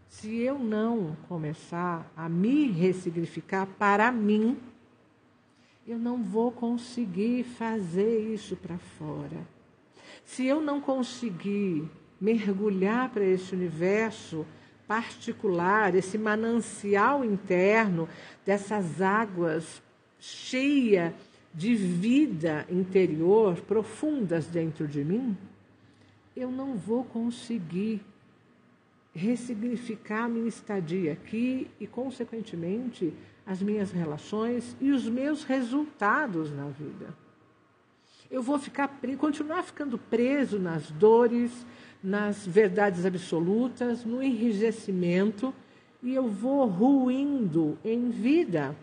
se 0.07 0.37
eu 0.41 0.57
não 0.57 1.15
começar 1.27 2.11
a 2.15 2.29
me 2.29 2.71
ressignificar 2.71 3.67
para 3.77 4.11
mim, 4.11 4.57
eu 5.87 5.97
não 5.97 6.23
vou 6.23 6.51
conseguir 6.51 7.43
fazer 7.43 8.33
isso 8.33 8.55
para 8.55 8.77
fora. 8.77 9.37
Se 10.25 10.45
eu 10.45 10.59
não 10.61 10.81
conseguir 10.81 11.89
mergulhar 12.19 13.09
para 13.09 13.23
esse 13.23 13.53
universo 13.53 14.45
particular, 14.87 15.93
esse 15.95 16.17
manancial 16.17 17.23
interno 17.23 18.07
dessas 18.45 19.01
águas 19.01 19.81
cheia 20.19 21.13
de 21.53 21.75
vida 21.75 22.65
interior 22.69 23.59
profundas 23.61 24.47
dentro 24.47 24.87
de 24.87 25.03
mim, 25.03 25.37
eu 26.35 26.51
não 26.51 26.75
vou 26.75 27.03
conseguir 27.03 28.01
ressignificar 29.17 30.25
a 30.25 30.29
minha 30.29 30.47
estadia 30.47 31.13
aqui 31.13 31.69
e, 31.79 31.87
consequentemente, 31.87 33.11
as 33.45 33.61
minhas 33.61 33.91
relações 33.91 34.77
e 34.79 34.91
os 34.91 35.09
meus 35.09 35.43
resultados 35.43 36.51
na 36.51 36.65
vida. 36.65 37.15
Eu 38.29 38.43
vou 38.43 38.59
ficar 38.59 38.99
continuar 39.17 39.63
ficando 39.63 39.97
preso 39.97 40.59
nas 40.59 40.91
dores, 40.91 41.65
nas 42.03 42.45
verdades 42.45 43.05
absolutas, 43.05 44.05
no 44.05 44.21
enrijecimento 44.21 45.53
e 46.03 46.13
eu 46.13 46.27
vou 46.27 46.67
ruindo 46.67 47.77
em 47.83 48.09
vida. 48.09 48.75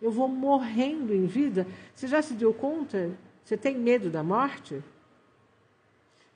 Eu 0.00 0.12
vou 0.12 0.28
morrendo 0.28 1.12
em 1.12 1.26
vida. 1.26 1.66
Você 1.94 2.06
já 2.06 2.22
se 2.22 2.34
deu 2.34 2.54
conta? 2.54 3.10
Você 3.42 3.56
tem 3.56 3.76
medo 3.76 4.08
da 4.08 4.22
morte? 4.22 4.82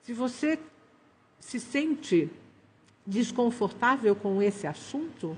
Se 0.03 0.13
você 0.13 0.59
se 1.39 1.61
sente 1.61 2.31
desconfortável 3.07 4.15
com 4.15 4.43
esse 4.43 4.67
assunto, 4.67 5.37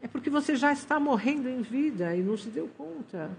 é 0.00 0.08
porque 0.08 0.30
você 0.30 0.56
já 0.56 0.72
está 0.72 0.98
morrendo 0.98 1.48
em 1.48 1.62
vida 1.62 2.14
e 2.14 2.22
não 2.22 2.36
se 2.36 2.48
deu 2.48 2.68
conta. 2.76 3.30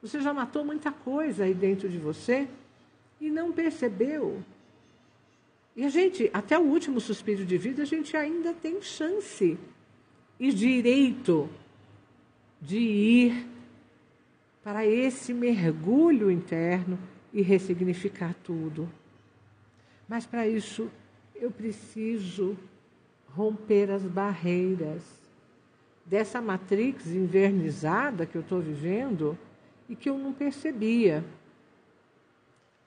Você 0.00 0.20
já 0.20 0.32
matou 0.32 0.64
muita 0.64 0.92
coisa 0.92 1.44
aí 1.44 1.54
dentro 1.54 1.88
de 1.88 1.98
você 1.98 2.48
e 3.20 3.30
não 3.30 3.52
percebeu. 3.52 4.42
E 5.76 5.84
a 5.84 5.88
gente, 5.88 6.30
até 6.32 6.58
o 6.58 6.62
último 6.62 7.00
suspiro 7.00 7.44
de 7.44 7.58
vida, 7.58 7.82
a 7.82 7.86
gente 7.86 8.16
ainda 8.16 8.52
tem 8.52 8.80
chance 8.80 9.58
e 10.38 10.52
direito 10.52 11.48
de 12.60 12.78
ir 12.78 13.46
para 14.62 14.86
esse 14.86 15.34
mergulho 15.34 16.30
interno 16.30 16.98
e 17.32 17.42
ressignificar 17.42 18.34
tudo. 18.42 18.88
Mas 20.08 20.24
para 20.24 20.46
isso 20.46 20.90
eu 21.34 21.50
preciso 21.50 22.56
romper 23.36 23.90
as 23.90 24.02
barreiras 24.02 25.02
dessa 26.06 26.40
matrix 26.40 27.06
invernizada 27.08 28.26
que 28.26 28.36
eu 28.36 28.42
estou 28.42 28.60
vivendo 28.60 29.36
e 29.88 29.96
que 29.96 30.08
eu 30.08 30.18
não 30.18 30.32
percebia. 30.32 31.24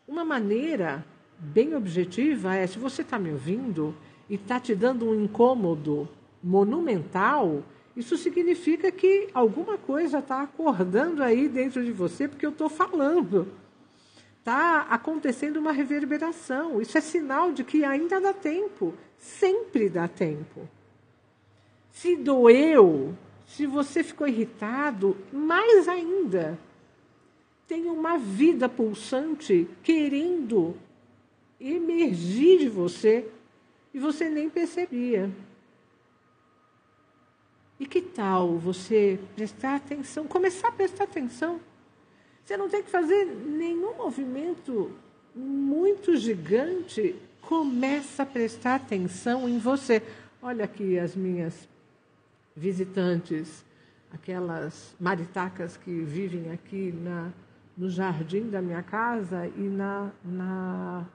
Uma 0.07 0.23
maneira 0.23 1.05
bem 1.37 1.75
objetiva 1.75 2.55
é: 2.55 2.65
se 2.65 2.79
você 2.79 3.01
está 3.01 3.19
me 3.19 3.31
ouvindo 3.31 3.93
e 4.29 4.35
está 4.35 4.59
te 4.59 4.73
dando 4.73 5.09
um 5.09 5.23
incômodo 5.23 6.07
monumental, 6.41 7.63
isso 7.95 8.15
significa 8.15 8.91
que 8.91 9.27
alguma 9.33 9.77
coisa 9.77 10.19
está 10.19 10.43
acordando 10.43 11.23
aí 11.23 11.49
dentro 11.49 11.83
de 11.83 11.91
você, 11.91 12.27
porque 12.27 12.45
eu 12.45 12.51
estou 12.51 12.69
falando. 12.69 13.47
Está 14.47 14.83
acontecendo 14.83 15.57
uma 15.57 15.73
reverberação. 15.73 16.81
Isso 16.81 16.97
é 16.97 17.01
sinal 17.01 17.51
de 17.51 17.65
que 17.65 17.83
ainda 17.83 18.21
dá 18.21 18.31
tempo 18.31 18.93
sempre 19.17 19.89
dá 19.89 20.07
tempo. 20.07 20.69
Se 21.91 22.15
doeu, 22.15 23.13
se 23.45 23.65
você 23.65 24.01
ficou 24.01 24.25
irritado, 24.25 25.17
mais 25.33 25.89
ainda. 25.89 26.57
Tem 27.67 27.87
uma 27.87 28.17
vida 28.17 28.69
pulsante 28.69 29.67
querendo 29.83 30.77
emergir 31.59 32.59
de 32.59 32.69
você 32.69 33.29
e 33.93 33.99
você 33.99 34.29
nem 34.29 34.49
percebia. 34.49 35.29
E 37.77 37.85
que 37.85 38.01
tal 38.01 38.57
você 38.57 39.19
prestar 39.35 39.75
atenção, 39.75 40.25
começar 40.25 40.69
a 40.69 40.71
prestar 40.71 41.03
atenção? 41.03 41.59
Você 42.47 42.55
não 42.55 42.69
tem 42.69 42.81
que 42.81 42.89
fazer 42.89 43.25
nenhum 43.25 43.97
movimento 43.97 44.89
muito 45.35 46.15
gigante 46.15 47.13
começa 47.41 48.23
a 48.23 48.25
prestar 48.25 48.75
atenção 48.75 49.49
em 49.49 49.59
você. 49.59 50.01
Olha 50.41 50.63
aqui 50.63 50.97
as 50.97 51.13
minhas 51.13 51.67
visitantes, 52.55 53.65
aquelas 54.13 54.95
maritacas 54.97 55.75
que 55.75 55.91
vivem 55.91 56.49
aqui 56.53 56.93
na, 56.93 57.33
no 57.77 57.89
jardim 57.89 58.49
da 58.49 58.61
minha 58.61 58.81
casa 58.81 59.45
e 59.57 59.63
na, 59.63 60.09
na, 60.23 61.05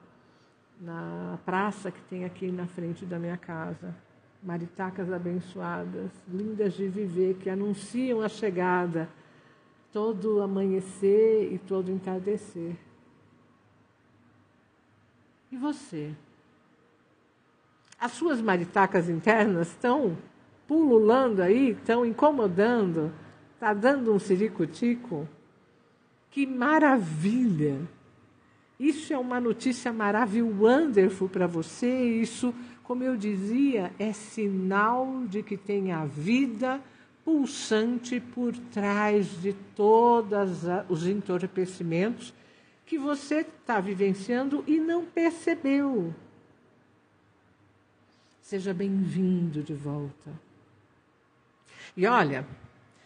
na 0.79 1.39
praça 1.43 1.89
que 1.89 2.01
tem 2.03 2.25
aqui 2.25 2.51
na 2.51 2.67
frente 2.67 3.07
da 3.07 3.17
minha 3.17 3.37
casa. 3.37 3.95
maritacas 4.43 5.11
abençoadas, 5.11 6.11
lindas 6.31 6.73
de 6.73 6.87
viver, 6.87 7.37
que 7.37 7.49
anunciam 7.49 8.21
a 8.21 8.29
chegada 8.29 9.09
todo 9.93 10.41
amanhecer 10.41 11.53
e 11.53 11.59
todo 11.59 11.91
entardecer. 11.91 12.75
E 15.51 15.55
você? 15.55 16.11
As 17.99 18.11
suas 18.13 18.41
maritacas 18.41 19.07
internas 19.07 19.67
estão 19.67 20.17
pululando 20.67 21.43
aí, 21.43 21.69
estão 21.69 22.03
incomodando, 22.03 23.13
está 23.53 23.71
dando 23.71 24.11
um 24.11 24.17
ciricutico? 24.17 25.29
Que 26.31 26.47
maravilha! 26.47 27.79
Isso 28.79 29.13
é 29.13 29.17
uma 29.17 29.39
notícia 29.39 29.93
maravilhosa, 29.93 30.57
wonderful 30.59 31.29
para 31.29 31.45
você. 31.45 31.87
Isso, 31.87 32.53
como 32.81 33.03
eu 33.03 33.15
dizia, 33.15 33.93
é 33.99 34.11
sinal 34.11 35.23
de 35.27 35.43
que 35.43 35.55
tem 35.55 35.91
a 35.91 36.03
vida 36.03 36.81
pulsante 37.23 38.19
por 38.19 38.55
trás 38.71 39.41
de 39.41 39.53
todos 39.75 40.63
os 40.89 41.07
entorpecimentos 41.07 42.33
que 42.85 42.97
você 42.97 43.39
está 43.39 43.79
vivenciando 43.79 44.63
e 44.67 44.79
não 44.79 45.05
percebeu. 45.05 46.13
Seja 48.41 48.73
bem-vindo 48.73 49.63
de 49.63 49.73
volta. 49.73 50.31
E 51.95 52.05
olha, 52.05 52.45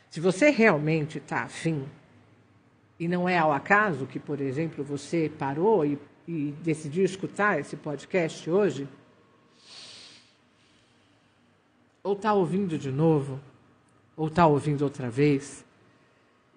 se 0.09 0.19
você 0.19 0.49
realmente 0.49 1.19
está 1.19 1.43
afim, 1.43 1.87
e 2.99 3.07
não 3.07 3.29
é 3.29 3.37
ao 3.37 3.53
acaso 3.53 4.07
que, 4.07 4.19
por 4.19 4.41
exemplo, 4.41 4.83
você 4.83 5.31
parou 5.37 5.85
e, 5.85 5.99
e 6.27 6.51
decidiu 6.63 7.05
escutar 7.05 7.59
esse 7.59 7.75
podcast 7.75 8.49
hoje, 8.49 8.87
ou 12.01 12.13
está 12.13 12.33
ouvindo 12.33 12.77
de 12.77 12.91
novo, 12.91 13.39
ou 14.17 14.27
está 14.27 14.47
ouvindo 14.47 14.81
outra 14.81 15.09
vez. 15.09 15.63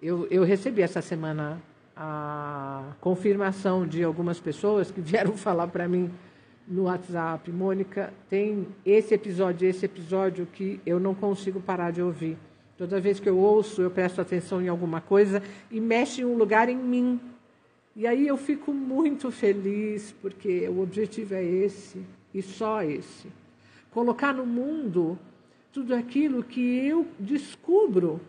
Eu, 0.01 0.27
eu 0.31 0.43
recebi 0.43 0.81
essa 0.81 1.01
semana 1.01 1.61
a 1.95 2.93
confirmação 2.99 3.85
de 3.85 4.03
algumas 4.03 4.39
pessoas 4.39 4.89
que 4.89 4.99
vieram 4.99 5.33
falar 5.37 5.67
para 5.67 5.87
mim 5.87 6.11
no 6.67 6.83
WhatsApp, 6.83 7.51
Mônica, 7.51 8.13
tem 8.29 8.67
esse 8.85 9.13
episódio, 9.13 9.67
esse 9.67 9.85
episódio 9.85 10.47
que 10.51 10.79
eu 10.85 10.99
não 10.99 11.13
consigo 11.13 11.59
parar 11.59 11.91
de 11.91 12.01
ouvir. 12.01 12.37
Toda 12.77 12.99
vez 12.99 13.19
que 13.19 13.29
eu 13.29 13.37
ouço, 13.37 13.81
eu 13.81 13.91
presto 13.91 14.21
atenção 14.21 14.61
em 14.61 14.67
alguma 14.67 15.01
coisa 15.01 15.43
e 15.69 15.79
mexe 15.79 16.21
em 16.21 16.25
um 16.25 16.35
lugar 16.35 16.69
em 16.69 16.77
mim. 16.77 17.19
E 17.95 18.07
aí 18.07 18.25
eu 18.25 18.37
fico 18.37 18.73
muito 18.73 19.29
feliz, 19.29 20.15
porque 20.21 20.67
o 20.69 20.81
objetivo 20.81 21.35
é 21.35 21.43
esse 21.43 22.01
e 22.33 22.41
só 22.41 22.81
esse. 22.81 23.27
Colocar 23.91 24.33
no 24.33 24.45
mundo 24.45 25.19
tudo 25.71 25.95
aquilo 25.95 26.43
que 26.43 26.85
eu 26.85 27.07
descubro 27.19 28.19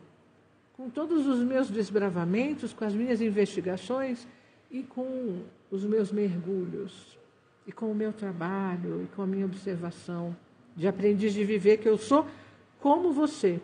com 0.74 0.88
todos 0.88 1.26
os 1.26 1.40
meus 1.40 1.70
desbravamentos, 1.70 2.72
com 2.72 2.84
as 2.84 2.94
minhas 2.94 3.20
investigações 3.20 4.26
e 4.70 4.82
com 4.82 5.42
os 5.70 5.84
meus 5.84 6.10
mergulhos, 6.10 7.18
e 7.66 7.72
com 7.72 7.90
o 7.90 7.94
meu 7.94 8.12
trabalho, 8.12 9.02
e 9.02 9.06
com 9.14 9.22
a 9.22 9.26
minha 9.26 9.44
observação 9.44 10.36
de 10.76 10.88
aprendiz 10.88 11.32
de 11.34 11.44
viver 11.44 11.78
que 11.78 11.88
eu 11.88 11.98
sou 11.98 12.26
como 12.80 13.12
você. 13.12 13.60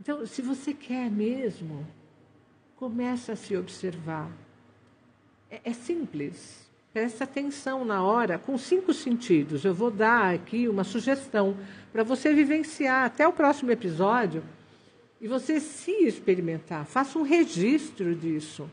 Então, 0.00 0.26
se 0.26 0.42
você 0.42 0.74
quer 0.74 1.10
mesmo, 1.10 1.86
começa 2.76 3.32
a 3.32 3.36
se 3.36 3.56
observar. 3.56 4.30
É, 5.50 5.60
é 5.64 5.72
simples. 5.72 6.65
Presta 6.96 7.24
atenção 7.24 7.84
na 7.84 8.02
hora, 8.02 8.38
com 8.38 8.56
cinco 8.56 8.94
sentidos. 8.94 9.66
Eu 9.66 9.74
vou 9.74 9.90
dar 9.90 10.34
aqui 10.34 10.66
uma 10.66 10.82
sugestão 10.82 11.54
para 11.92 12.02
você 12.02 12.32
vivenciar 12.32 13.04
até 13.04 13.28
o 13.28 13.34
próximo 13.34 13.70
episódio 13.70 14.42
e 15.20 15.28
você 15.28 15.60
se 15.60 15.90
experimentar. 15.90 16.86
Faça 16.86 17.18
um 17.18 17.22
registro 17.22 18.14
disso. 18.14 18.70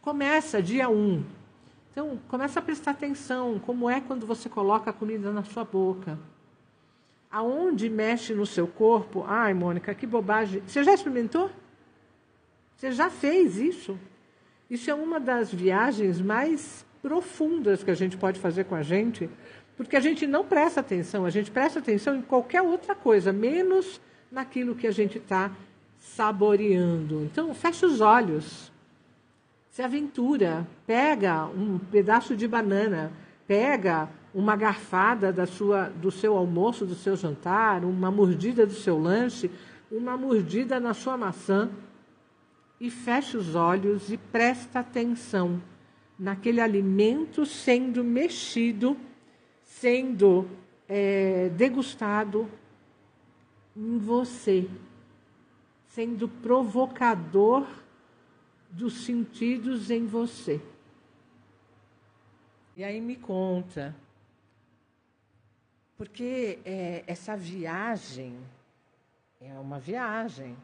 Começa 0.00 0.62
dia 0.62 0.88
1. 0.88 0.94
Um. 0.94 1.22
Então, 1.92 2.18
começa 2.28 2.60
a 2.60 2.62
prestar 2.62 2.92
atenção 2.92 3.58
como 3.58 3.90
é 3.90 4.00
quando 4.00 4.26
você 4.26 4.48
coloca 4.48 4.88
a 4.88 4.94
comida 4.94 5.30
na 5.30 5.44
sua 5.44 5.62
boca. 5.62 6.18
Aonde 7.30 7.90
mexe 7.90 8.32
no 8.32 8.46
seu 8.46 8.66
corpo? 8.66 9.22
Ai, 9.28 9.52
Mônica, 9.52 9.94
que 9.94 10.06
bobagem. 10.06 10.62
Você 10.66 10.82
já 10.82 10.94
experimentou? 10.94 11.50
Você 12.74 12.90
já 12.90 13.10
fez 13.10 13.58
isso? 13.58 13.98
Isso 14.70 14.90
é 14.90 14.94
uma 14.94 15.20
das 15.20 15.52
viagens 15.52 16.22
mais 16.22 16.88
profundas 17.02 17.82
que 17.82 17.90
a 17.90 17.94
gente 17.94 18.16
pode 18.16 18.38
fazer 18.38 18.64
com 18.64 18.74
a 18.74 18.82
gente, 18.82 19.28
porque 19.76 19.96
a 19.96 20.00
gente 20.00 20.26
não 20.26 20.44
presta 20.44 20.80
atenção, 20.80 21.24
a 21.24 21.30
gente 21.30 21.50
presta 21.50 21.78
atenção 21.78 22.16
em 22.16 22.22
qualquer 22.22 22.62
outra 22.62 22.94
coisa, 22.94 23.32
menos 23.32 24.00
naquilo 24.30 24.74
que 24.74 24.86
a 24.86 24.90
gente 24.90 25.18
está 25.18 25.50
saboreando. 25.98 27.24
Então, 27.24 27.54
fecha 27.54 27.86
os 27.86 28.00
olhos, 28.00 28.70
se 29.70 29.82
aventura, 29.82 30.66
pega 30.86 31.46
um 31.46 31.78
pedaço 31.78 32.36
de 32.36 32.46
banana, 32.46 33.12
pega 33.46 34.08
uma 34.34 34.54
garfada 34.54 35.32
da 35.32 35.46
sua, 35.46 35.84
do 35.88 36.10
seu 36.10 36.36
almoço, 36.36 36.86
do 36.86 36.94
seu 36.94 37.16
jantar, 37.16 37.84
uma 37.84 38.10
mordida 38.10 38.66
do 38.66 38.74
seu 38.74 38.98
lanche, 38.98 39.50
uma 39.90 40.16
mordida 40.16 40.78
na 40.78 40.94
sua 40.94 41.16
maçã 41.16 41.68
e 42.80 42.90
fecha 42.90 43.36
os 43.36 43.54
olhos 43.54 44.12
e 44.12 44.16
presta 44.16 44.80
atenção 44.80 45.60
naquele 46.20 46.60
alimento 46.60 47.46
sendo 47.46 48.04
mexido, 48.04 48.94
sendo 49.64 50.46
é, 50.86 51.48
degustado 51.48 52.46
em 53.74 53.96
você, 53.96 54.68
sendo 55.88 56.28
provocador 56.28 57.66
dos 58.70 59.06
sentidos 59.06 59.90
em 59.90 60.06
você. 60.06 60.60
E 62.76 62.84
aí 62.84 63.00
me 63.00 63.16
conta, 63.16 63.96
porque 65.96 66.58
é, 66.66 67.02
essa 67.06 67.34
viagem 67.34 68.36
é 69.40 69.54
uma 69.54 69.80
viagem, 69.80 70.54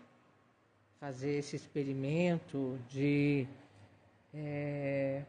fazer 1.00 1.38
esse 1.38 1.56
experimento 1.56 2.78
de 2.90 3.46
é, 4.34 5.22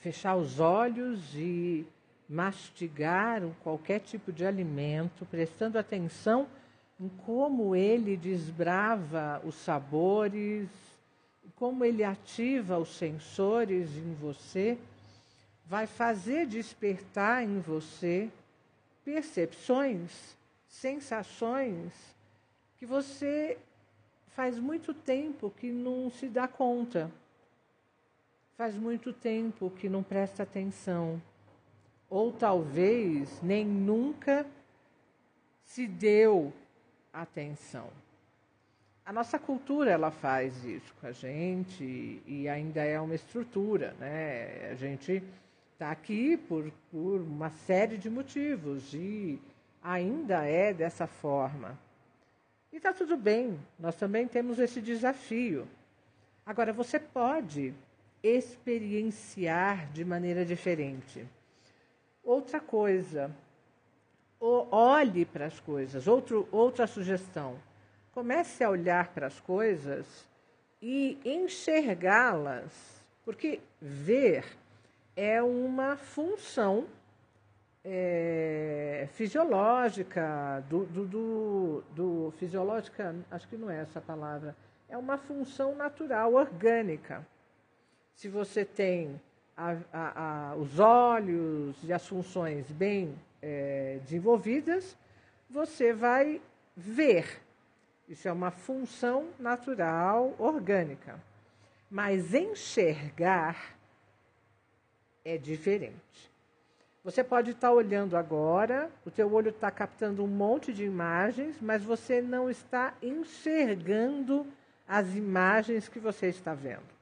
fechar 0.00 0.36
os 0.36 0.60
olhos 0.60 1.34
e 1.34 1.86
mastigar 2.28 3.42
qualquer 3.62 4.00
tipo 4.00 4.32
de 4.32 4.44
alimento, 4.44 5.24
prestando 5.26 5.78
atenção 5.78 6.46
em 7.00 7.08
como 7.24 7.76
ele 7.76 8.16
desbrava 8.16 9.40
os 9.44 9.54
sabores, 9.54 10.68
como 11.54 11.84
ele 11.84 12.02
ativa 12.02 12.78
os 12.78 12.96
sensores 12.96 13.96
em 13.96 14.14
você, 14.14 14.78
vai 15.66 15.86
fazer 15.86 16.46
despertar 16.46 17.42
em 17.44 17.60
você 17.60 18.28
percepções, 19.04 20.36
sensações 20.68 21.92
que 22.78 22.86
você 22.86 23.58
faz 24.34 24.58
muito 24.58 24.92
tempo 24.92 25.52
que 25.56 25.70
não 25.70 26.10
se 26.10 26.28
dá 26.28 26.46
conta 26.46 27.10
faz 28.56 28.74
muito 28.74 29.12
tempo 29.12 29.70
que 29.70 29.88
não 29.88 30.02
presta 30.02 30.42
atenção, 30.42 31.20
ou 32.08 32.32
talvez 32.32 33.40
nem 33.42 33.66
nunca 33.66 34.46
se 35.62 35.86
deu 35.86 36.52
atenção. 37.12 37.88
A 39.04 39.12
nossa 39.12 39.38
cultura 39.38 39.90
ela 39.90 40.10
faz 40.10 40.64
isso 40.64 40.94
com 41.00 41.06
a 41.06 41.12
gente 41.12 42.22
e 42.26 42.48
ainda 42.48 42.82
é 42.82 42.98
uma 42.98 43.14
estrutura, 43.14 43.94
né? 44.00 44.70
A 44.70 44.74
gente 44.74 45.22
está 45.74 45.90
aqui 45.90 46.36
por, 46.36 46.72
por 46.90 47.20
uma 47.20 47.50
série 47.50 47.98
de 47.98 48.08
motivos 48.08 48.94
e 48.94 49.38
ainda 49.82 50.44
é 50.44 50.72
dessa 50.72 51.06
forma. 51.06 51.78
E 52.72 52.78
está 52.78 52.92
tudo 52.92 53.16
bem, 53.16 53.60
nós 53.78 53.96
também 53.96 54.26
temos 54.26 54.58
esse 54.58 54.80
desafio. 54.80 55.68
Agora, 56.44 56.72
você 56.72 56.98
pode 56.98 57.74
experienciar 58.22 59.90
de 59.92 60.04
maneira 60.04 60.44
diferente. 60.44 61.26
Outra 62.22 62.58
coisa, 62.58 63.30
olhe 64.40 65.24
para 65.24 65.46
as 65.46 65.60
coisas. 65.60 66.06
Outro, 66.06 66.48
outra 66.50 66.86
sugestão: 66.86 67.56
comece 68.12 68.64
a 68.64 68.70
olhar 68.70 69.08
para 69.08 69.26
as 69.26 69.38
coisas 69.40 70.06
e 70.82 71.18
enxergá-las, 71.24 72.72
porque 73.24 73.60
ver 73.80 74.44
é 75.14 75.42
uma 75.42 75.96
função 75.96 76.86
é, 77.84 79.08
fisiológica, 79.12 80.64
do, 80.68 80.84
do, 80.84 81.06
do, 81.06 81.84
do, 81.94 82.34
fisiológica, 82.38 83.14
acho 83.30 83.46
que 83.46 83.56
não 83.56 83.70
é 83.70 83.80
essa 83.80 84.00
palavra, 84.00 84.56
é 84.88 84.98
uma 84.98 85.16
função 85.16 85.74
natural, 85.76 86.34
orgânica 86.34 87.24
se 88.16 88.28
você 88.28 88.64
tem 88.64 89.20
a, 89.54 89.76
a, 89.92 90.50
a, 90.50 90.56
os 90.56 90.78
olhos 90.78 91.76
e 91.84 91.92
as 91.92 92.06
funções 92.06 92.70
bem 92.72 93.14
é, 93.42 93.98
desenvolvidas, 94.02 94.96
você 95.48 95.92
vai 95.92 96.40
ver. 96.74 97.42
Isso 98.08 98.26
é 98.26 98.32
uma 98.32 98.50
função 98.50 99.28
natural, 99.38 100.34
orgânica. 100.38 101.20
Mas 101.90 102.32
enxergar 102.32 103.76
é 105.22 105.36
diferente. 105.36 106.30
Você 107.04 107.22
pode 107.22 107.50
estar 107.50 107.70
olhando 107.70 108.16
agora, 108.16 108.90
o 109.04 109.10
teu 109.10 109.32
olho 109.32 109.50
está 109.50 109.70
captando 109.70 110.24
um 110.24 110.26
monte 110.26 110.72
de 110.72 110.84
imagens, 110.84 111.60
mas 111.60 111.84
você 111.84 112.22
não 112.22 112.50
está 112.50 112.94
enxergando 113.02 114.46
as 114.88 115.14
imagens 115.14 115.86
que 115.86 116.00
você 116.00 116.28
está 116.28 116.54
vendo. 116.54 116.95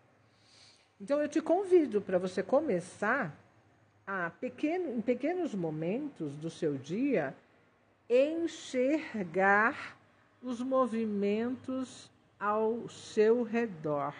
Então 1.00 1.20
eu 1.20 1.28
te 1.28 1.40
convido 1.40 2.00
para 2.00 2.18
você 2.18 2.42
começar 2.42 3.37
a 4.07 4.30
pequeno, 4.30 4.96
em 4.96 5.00
pequenos 5.00 5.54
momentos 5.54 6.33
do 6.35 6.50
seu 6.50 6.76
dia 6.76 7.35
enxergar 8.09 9.96
os 10.42 10.61
movimentos 10.61 12.11
ao 12.38 12.88
seu 12.88 13.42
redor. 13.42 14.14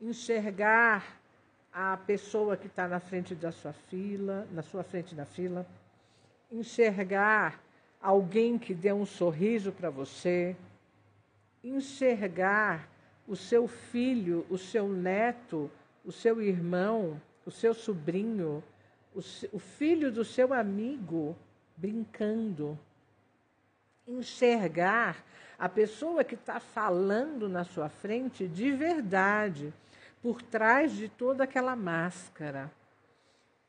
Enxergar 0.00 1.20
a 1.72 1.96
pessoa 1.96 2.56
que 2.56 2.66
está 2.66 2.88
na 2.88 3.00
frente 3.00 3.34
da 3.34 3.52
sua 3.52 3.72
fila, 3.72 4.46
na 4.52 4.62
sua 4.62 4.82
frente 4.82 5.14
da 5.14 5.24
fila, 5.24 5.66
enxergar 6.50 7.60
alguém 8.00 8.58
que 8.58 8.74
deu 8.74 8.96
um 8.96 9.06
sorriso 9.06 9.72
para 9.72 9.88
você, 9.88 10.56
enxergar 11.62 12.88
o 13.26 13.36
seu 13.36 13.68
filho, 13.68 14.46
o 14.50 14.58
seu 14.58 14.88
neto, 14.88 15.70
o 16.04 16.12
seu 16.12 16.42
irmão, 16.42 17.20
o 17.46 17.50
seu 17.50 17.74
sobrinho, 17.74 18.62
o, 19.14 19.20
o 19.52 19.58
filho 19.58 20.10
do 20.10 20.24
seu 20.24 20.52
amigo 20.52 21.36
brincando. 21.76 22.78
Enxergar 24.06 25.24
a 25.58 25.68
pessoa 25.68 26.24
que 26.24 26.34
está 26.34 26.58
falando 26.58 27.48
na 27.48 27.64
sua 27.64 27.88
frente 27.88 28.48
de 28.48 28.72
verdade 28.72 29.72
por 30.20 30.42
trás 30.42 30.92
de 30.92 31.08
toda 31.08 31.44
aquela 31.44 31.74
máscara, 31.74 32.70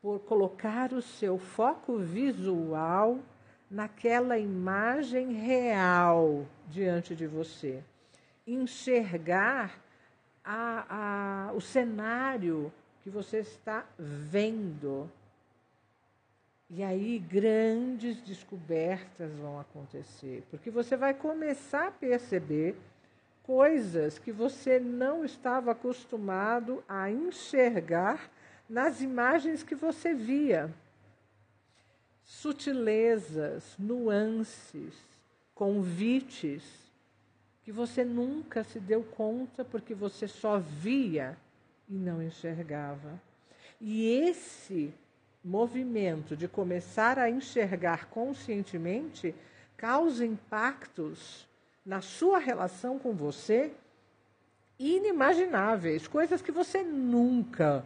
por 0.01 0.19
colocar 0.19 0.93
o 0.93 1.01
seu 1.01 1.37
foco 1.37 1.97
visual 1.97 3.19
naquela 3.69 4.37
imagem 4.37 5.33
real 5.33 6.45
diante 6.67 7.15
de 7.15 7.25
você, 7.25 7.83
enxergar 8.45 9.79
a, 10.43 11.47
a, 11.49 11.53
o 11.53 11.61
cenário 11.61 12.71
que 13.01 13.09
você 13.09 13.39
está 13.39 13.85
vendo. 13.97 15.09
E 16.69 16.83
aí 16.83 17.19
grandes 17.19 18.21
descobertas 18.21 19.31
vão 19.35 19.59
acontecer, 19.59 20.43
porque 20.49 20.71
você 20.71 20.97
vai 20.97 21.13
começar 21.13 21.87
a 21.87 21.91
perceber 21.91 22.75
coisas 23.43 24.17
que 24.17 24.31
você 24.31 24.79
não 24.79 25.23
estava 25.23 25.71
acostumado 25.71 26.83
a 26.87 27.11
enxergar 27.11 28.29
nas 28.67 29.01
imagens 29.01 29.61
que 29.61 29.75
você 29.75 30.13
via. 30.13 30.73
Sutilezas, 32.23 33.75
nuances, 33.77 34.95
convites 35.53 36.82
que 37.63 37.71
você 37.71 38.03
nunca 38.03 38.63
se 38.63 38.79
deu 38.79 39.03
conta 39.03 39.63
porque 39.63 39.93
você 39.93 40.27
só 40.27 40.59
via 40.59 41.37
e 41.89 41.93
não 41.93 42.21
enxergava. 42.21 43.21
E 43.79 44.07
esse 44.07 44.93
movimento 45.43 46.35
de 46.35 46.47
começar 46.47 47.19
a 47.19 47.29
enxergar 47.29 48.05
conscientemente 48.05 49.35
causa 49.75 50.25
impactos 50.25 51.47
na 51.85 52.01
sua 52.01 52.39
relação 52.39 52.97
com 52.97 53.13
você 53.13 53.73
inimagináveis, 54.79 56.07
coisas 56.07 56.41
que 56.41 56.51
você 56.51 56.83
nunca 56.83 57.85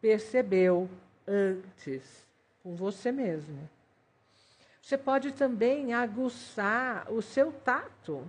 percebeu 0.00 0.88
antes 1.26 2.26
com 2.62 2.74
você 2.74 3.12
mesmo. 3.12 3.68
Você 4.82 4.98
pode 4.98 5.32
também 5.32 5.92
aguçar 5.94 7.10
o 7.12 7.22
seu 7.22 7.52
tato, 7.52 8.26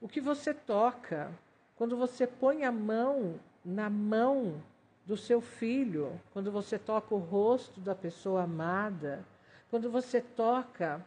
o 0.00 0.08
que 0.08 0.20
você 0.20 0.52
toca, 0.52 1.30
quando 1.74 1.96
você 1.96 2.26
põe 2.26 2.64
a 2.64 2.72
mão 2.72 3.40
na 3.64 3.88
mão 3.88 4.62
do 5.04 5.16
seu 5.16 5.40
filho, 5.40 6.20
quando 6.32 6.50
você 6.50 6.78
toca 6.78 7.14
o 7.14 7.18
rosto 7.18 7.80
da 7.80 7.94
pessoa 7.94 8.42
amada, 8.42 9.24
quando 9.70 9.90
você 9.90 10.20
toca 10.20 11.04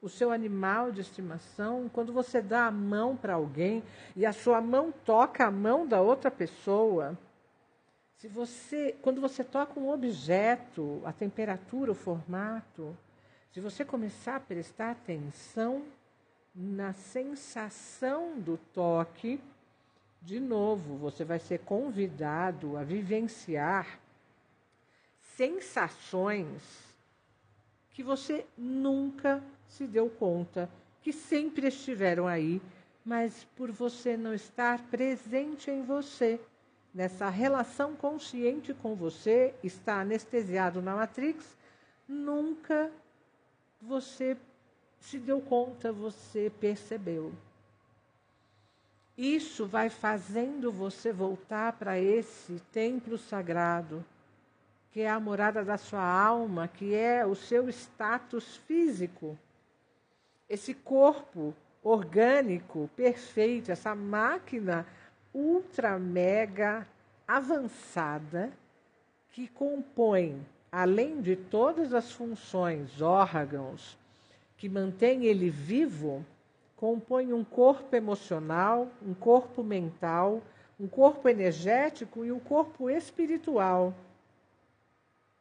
o 0.00 0.08
seu 0.08 0.30
animal 0.30 0.90
de 0.90 1.00
estimação, 1.00 1.90
quando 1.92 2.12
você 2.12 2.40
dá 2.40 2.66
a 2.66 2.70
mão 2.70 3.16
para 3.16 3.34
alguém 3.34 3.82
e 4.16 4.24
a 4.24 4.32
sua 4.32 4.60
mão 4.60 4.92
toca 5.04 5.46
a 5.46 5.50
mão 5.50 5.86
da 5.86 6.00
outra 6.00 6.30
pessoa, 6.30 7.18
se 8.16 8.28
você, 8.28 8.96
quando 9.02 9.20
você 9.20 9.42
toca 9.42 9.78
um 9.78 9.90
objeto, 9.90 11.00
a 11.04 11.12
temperatura, 11.12 11.92
o 11.92 11.94
formato, 11.94 12.96
se 13.52 13.60
você 13.60 13.84
começar 13.84 14.36
a 14.36 14.40
prestar 14.40 14.90
atenção 14.90 15.84
na 16.54 16.92
sensação 16.92 18.38
do 18.38 18.58
toque, 18.74 19.40
de 20.22 20.38
novo, 20.38 20.96
você 20.96 21.24
vai 21.24 21.38
ser 21.38 21.60
convidado 21.60 22.76
a 22.76 22.82
vivenciar 22.82 23.98
sensações 25.36 26.62
que 27.90 28.02
você 28.02 28.46
nunca 28.56 29.42
se 29.68 29.86
deu 29.86 30.10
conta 30.10 30.68
que 31.02 31.12
sempre 31.12 31.68
estiveram 31.68 32.26
aí, 32.26 32.60
mas 33.04 33.46
por 33.56 33.70
você 33.70 34.16
não 34.16 34.34
estar 34.34 34.78
presente 34.90 35.70
em 35.70 35.82
você, 35.82 36.38
nessa 36.92 37.28
relação 37.30 37.96
consciente 37.96 38.74
com 38.74 38.94
você, 38.94 39.54
está 39.62 40.00
anestesiado 40.00 40.82
na 40.82 40.94
Matrix, 40.94 41.56
nunca 42.06 42.90
você 43.80 44.36
se 45.00 45.18
deu 45.18 45.40
conta, 45.40 45.92
você 45.92 46.52
percebeu. 46.60 47.32
Isso 49.16 49.66
vai 49.66 49.90
fazendo 49.90 50.70
você 50.70 51.12
voltar 51.12 51.72
para 51.74 51.98
esse 51.98 52.60
templo 52.72 53.18
sagrado, 53.18 54.04
que 54.92 55.00
é 55.00 55.10
a 55.10 55.20
morada 55.20 55.64
da 55.64 55.76
sua 55.76 56.02
alma, 56.02 56.68
que 56.68 56.94
é 56.94 57.26
o 57.26 57.34
seu 57.34 57.68
status 57.68 58.56
físico 58.56 59.36
esse 60.50 60.74
corpo 60.74 61.54
orgânico 61.80 62.90
perfeito, 62.96 63.70
essa 63.70 63.94
máquina 63.94 64.84
ultra 65.32 65.96
mega 65.96 66.84
avançada 67.26 68.50
que 69.30 69.46
compõe, 69.46 70.44
além 70.72 71.22
de 71.22 71.36
todas 71.36 71.94
as 71.94 72.10
funções, 72.10 73.00
órgãos 73.00 73.96
que 74.60 74.68
mantém 74.68 75.24
ele 75.24 75.48
vivo, 75.48 76.22
compõe 76.76 77.32
um 77.32 77.42
corpo 77.42 77.96
emocional, 77.96 78.90
um 79.00 79.14
corpo 79.14 79.64
mental, 79.64 80.42
um 80.78 80.86
corpo 80.86 81.30
energético 81.30 82.26
e 82.26 82.30
um 82.30 82.38
corpo 82.38 82.90
espiritual. 82.90 83.94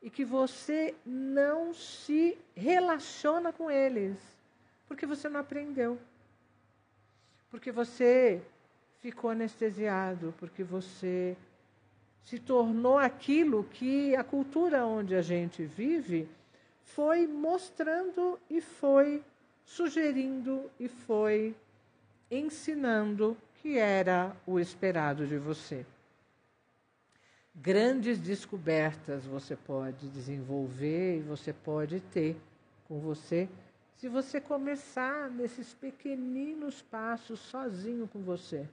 E 0.01 0.09
que 0.09 0.23
você 0.23 0.95
não 1.05 1.73
se 1.73 2.37
relaciona 2.55 3.51
com 3.51 3.69
eles 3.69 4.17
porque 4.87 5.05
você 5.05 5.27
não 5.27 5.41
aprendeu. 5.41 5.99
Porque 7.51 7.73
você 7.73 8.41
ficou 9.01 9.31
anestesiado, 9.31 10.33
porque 10.39 10.63
você 10.63 11.35
se 12.23 12.39
tornou 12.39 12.97
aquilo 12.97 13.65
que 13.65 14.15
a 14.15 14.23
cultura 14.23 14.85
onde 14.85 15.13
a 15.13 15.21
gente 15.21 15.65
vive 15.65 16.25
foi 16.95 17.27
mostrando 17.27 18.39
e 18.49 18.61
foi 18.61 19.23
sugerindo 19.63 20.69
e 20.79 20.87
foi 20.87 21.55
ensinando 22.31 23.37
que 23.61 23.77
era 23.77 24.35
o 24.45 24.59
esperado 24.59 25.27
de 25.27 25.37
você. 25.37 25.85
Grandes 27.53 28.19
descobertas 28.19 29.25
você 29.25 29.55
pode 29.55 30.07
desenvolver 30.09 31.17
e 31.17 31.21
você 31.21 31.53
pode 31.53 31.99
ter 31.99 32.35
com 32.87 32.99
você 32.99 33.47
se 33.97 34.07
você 34.07 34.39
começar 34.39 35.29
nesses 35.29 35.73
pequeninos 35.73 36.81
passos 36.81 37.39
sozinho 37.39 38.07
com 38.07 38.21
você. 38.21 38.65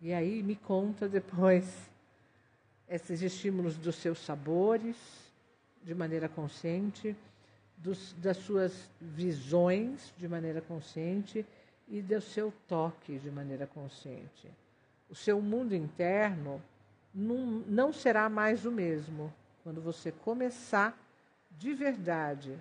E 0.00 0.12
aí 0.12 0.42
me 0.42 0.54
conta 0.54 1.08
depois 1.08 1.90
esses 2.88 3.20
estímulos 3.20 3.76
dos 3.76 3.96
seus 3.96 4.20
sabores, 4.20 5.27
de 5.82 5.94
maneira 5.94 6.28
consciente, 6.28 7.16
dos, 7.76 8.12
das 8.14 8.36
suas 8.38 8.90
visões, 9.00 10.12
de 10.16 10.28
maneira 10.28 10.60
consciente, 10.60 11.46
e 11.88 12.02
do 12.02 12.20
seu 12.20 12.52
toque, 12.66 13.18
de 13.18 13.30
maneira 13.30 13.66
consciente. 13.66 14.50
O 15.08 15.14
seu 15.14 15.40
mundo 15.40 15.74
interno 15.74 16.62
não, 17.14 17.36
não 17.66 17.92
será 17.92 18.28
mais 18.28 18.66
o 18.66 18.70
mesmo 18.70 19.32
quando 19.64 19.80
você 19.80 20.12
começar 20.12 20.96
de 21.50 21.72
verdade 21.74 22.58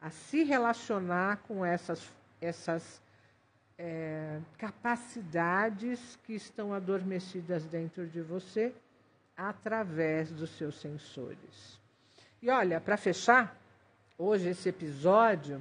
a 0.00 0.10
se 0.10 0.42
relacionar 0.44 1.38
com 1.46 1.64
essas, 1.64 2.10
essas 2.40 3.02
é, 3.78 4.40
capacidades 4.56 6.18
que 6.24 6.34
estão 6.34 6.72
adormecidas 6.72 7.66
dentro 7.66 8.06
de 8.06 8.20
você 8.22 8.74
através 9.36 10.30
dos 10.30 10.50
seus 10.50 10.80
sensores. 10.80 11.79
E 12.42 12.48
olha, 12.48 12.80
para 12.80 12.96
fechar, 12.96 13.54
hoje 14.16 14.48
esse 14.48 14.66
episódio 14.70 15.60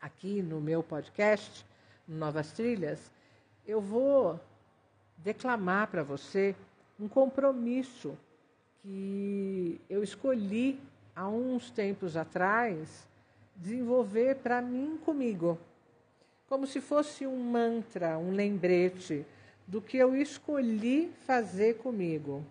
aqui 0.00 0.42
no 0.42 0.60
meu 0.60 0.82
podcast, 0.82 1.64
Novas 2.06 2.50
Trilhas, 2.50 3.12
eu 3.64 3.80
vou 3.80 4.40
declamar 5.18 5.86
para 5.86 6.02
você 6.02 6.56
um 6.98 7.06
compromisso 7.06 8.18
que 8.82 9.80
eu 9.88 10.02
escolhi 10.02 10.80
há 11.14 11.28
uns 11.28 11.70
tempos 11.70 12.16
atrás 12.16 13.06
desenvolver 13.54 14.34
para 14.38 14.60
mim 14.60 14.98
comigo, 15.04 15.56
como 16.48 16.66
se 16.66 16.80
fosse 16.80 17.24
um 17.24 17.38
mantra, 17.38 18.18
um 18.18 18.32
lembrete 18.32 19.24
do 19.64 19.80
que 19.80 19.96
eu 19.96 20.16
escolhi 20.16 21.12
fazer 21.24 21.76
comigo. 21.76 22.44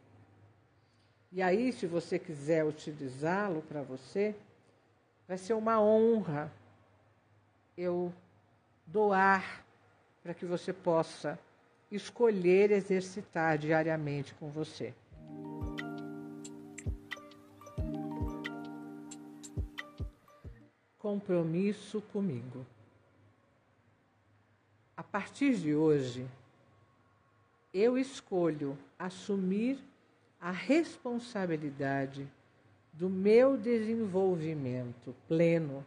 E 1.32 1.42
aí, 1.42 1.74
se 1.74 1.86
você 1.86 2.18
quiser 2.18 2.64
utilizá-lo 2.64 3.62
para 3.62 3.82
você, 3.82 4.34
vai 5.28 5.38
ser 5.38 5.54
uma 5.54 5.82
honra 5.82 6.52
eu 7.78 8.14
doar 8.86 9.64
para 10.24 10.34
que 10.34 10.46
você 10.46 10.72
possa 10.72 11.38
escolher 11.92 12.72
exercitar 12.72 13.58
diariamente 13.58 14.34
com 14.36 14.50
você. 14.50 14.94
Compromisso 20.98 22.02
comigo. 22.14 22.66
A 24.96 25.04
partir 25.04 25.56
de 25.56 25.76
hoje, 25.76 26.28
eu 27.74 27.98
escolho 27.98 28.78
assumir 28.98 29.80
a 30.40 30.52
responsabilidade 30.52 32.28
do 32.94 33.10
meu 33.10 33.58
desenvolvimento 33.58 35.16
pleno 35.28 35.86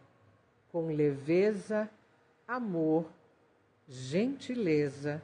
com 0.71 0.87
leveza, 0.87 1.89
amor, 2.47 3.05
gentileza, 3.87 5.21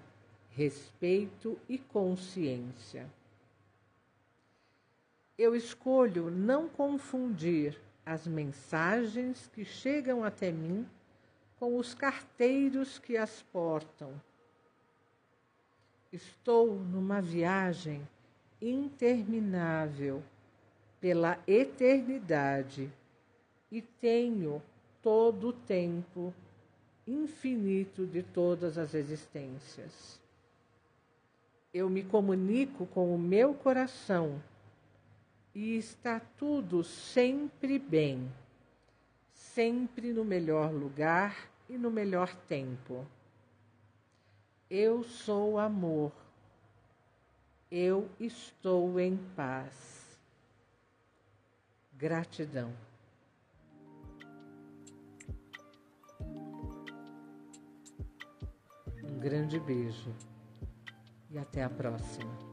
respeito 0.52 1.58
e 1.70 1.78
consciência. 1.78 3.08
Eu 5.38 5.56
escolho 5.56 6.32
não 6.32 6.68
confundir 6.68 7.80
as 8.06 8.26
mensagens 8.26 9.50
que 9.54 9.64
chegam 9.64 10.24
até 10.24 10.52
mim 10.52 10.88
com 11.60 11.78
os 11.78 11.94
carteiros 11.94 12.98
que 12.98 13.16
as 13.16 13.42
portam. 13.44 14.20
Estou 16.12 16.74
numa 16.74 17.22
viagem 17.22 18.08
interminável 18.62 20.24
pela 21.00 21.40
eternidade 21.48 22.92
e 23.72 23.82
tenho 23.82 24.62
todo 25.02 25.50
o 25.50 25.54
tempo 25.54 26.34
infinito 27.08 28.06
de 28.06 28.22
todas 28.22 28.78
as 28.78 28.94
existências. 28.94 30.20
Eu 31.74 31.90
me 31.90 32.04
comunico 32.04 32.86
com 32.88 33.14
o 33.14 33.20
meu 33.20 33.54
coração 33.54 34.42
e 35.54 35.78
está 35.78 36.20
tudo 36.20 36.84
sempre 36.84 37.80
bem, 37.80 38.32
sempre 39.34 40.12
no 40.12 40.26
melhor 40.26 40.72
lugar 40.72 41.50
e 41.70 41.78
no 41.78 41.90
melhor 41.90 42.36
tempo. 42.48 43.06
Eu 44.70 45.04
sou 45.04 45.58
amor. 45.58 46.12
Eu 47.70 48.10
estou 48.18 48.98
em 48.98 49.18
paz. 49.36 50.18
Gratidão. 51.98 52.74
Um 59.04 59.20
grande 59.20 59.60
beijo 59.60 60.16
e 61.30 61.38
até 61.38 61.64
a 61.64 61.70
próxima. 61.70 62.47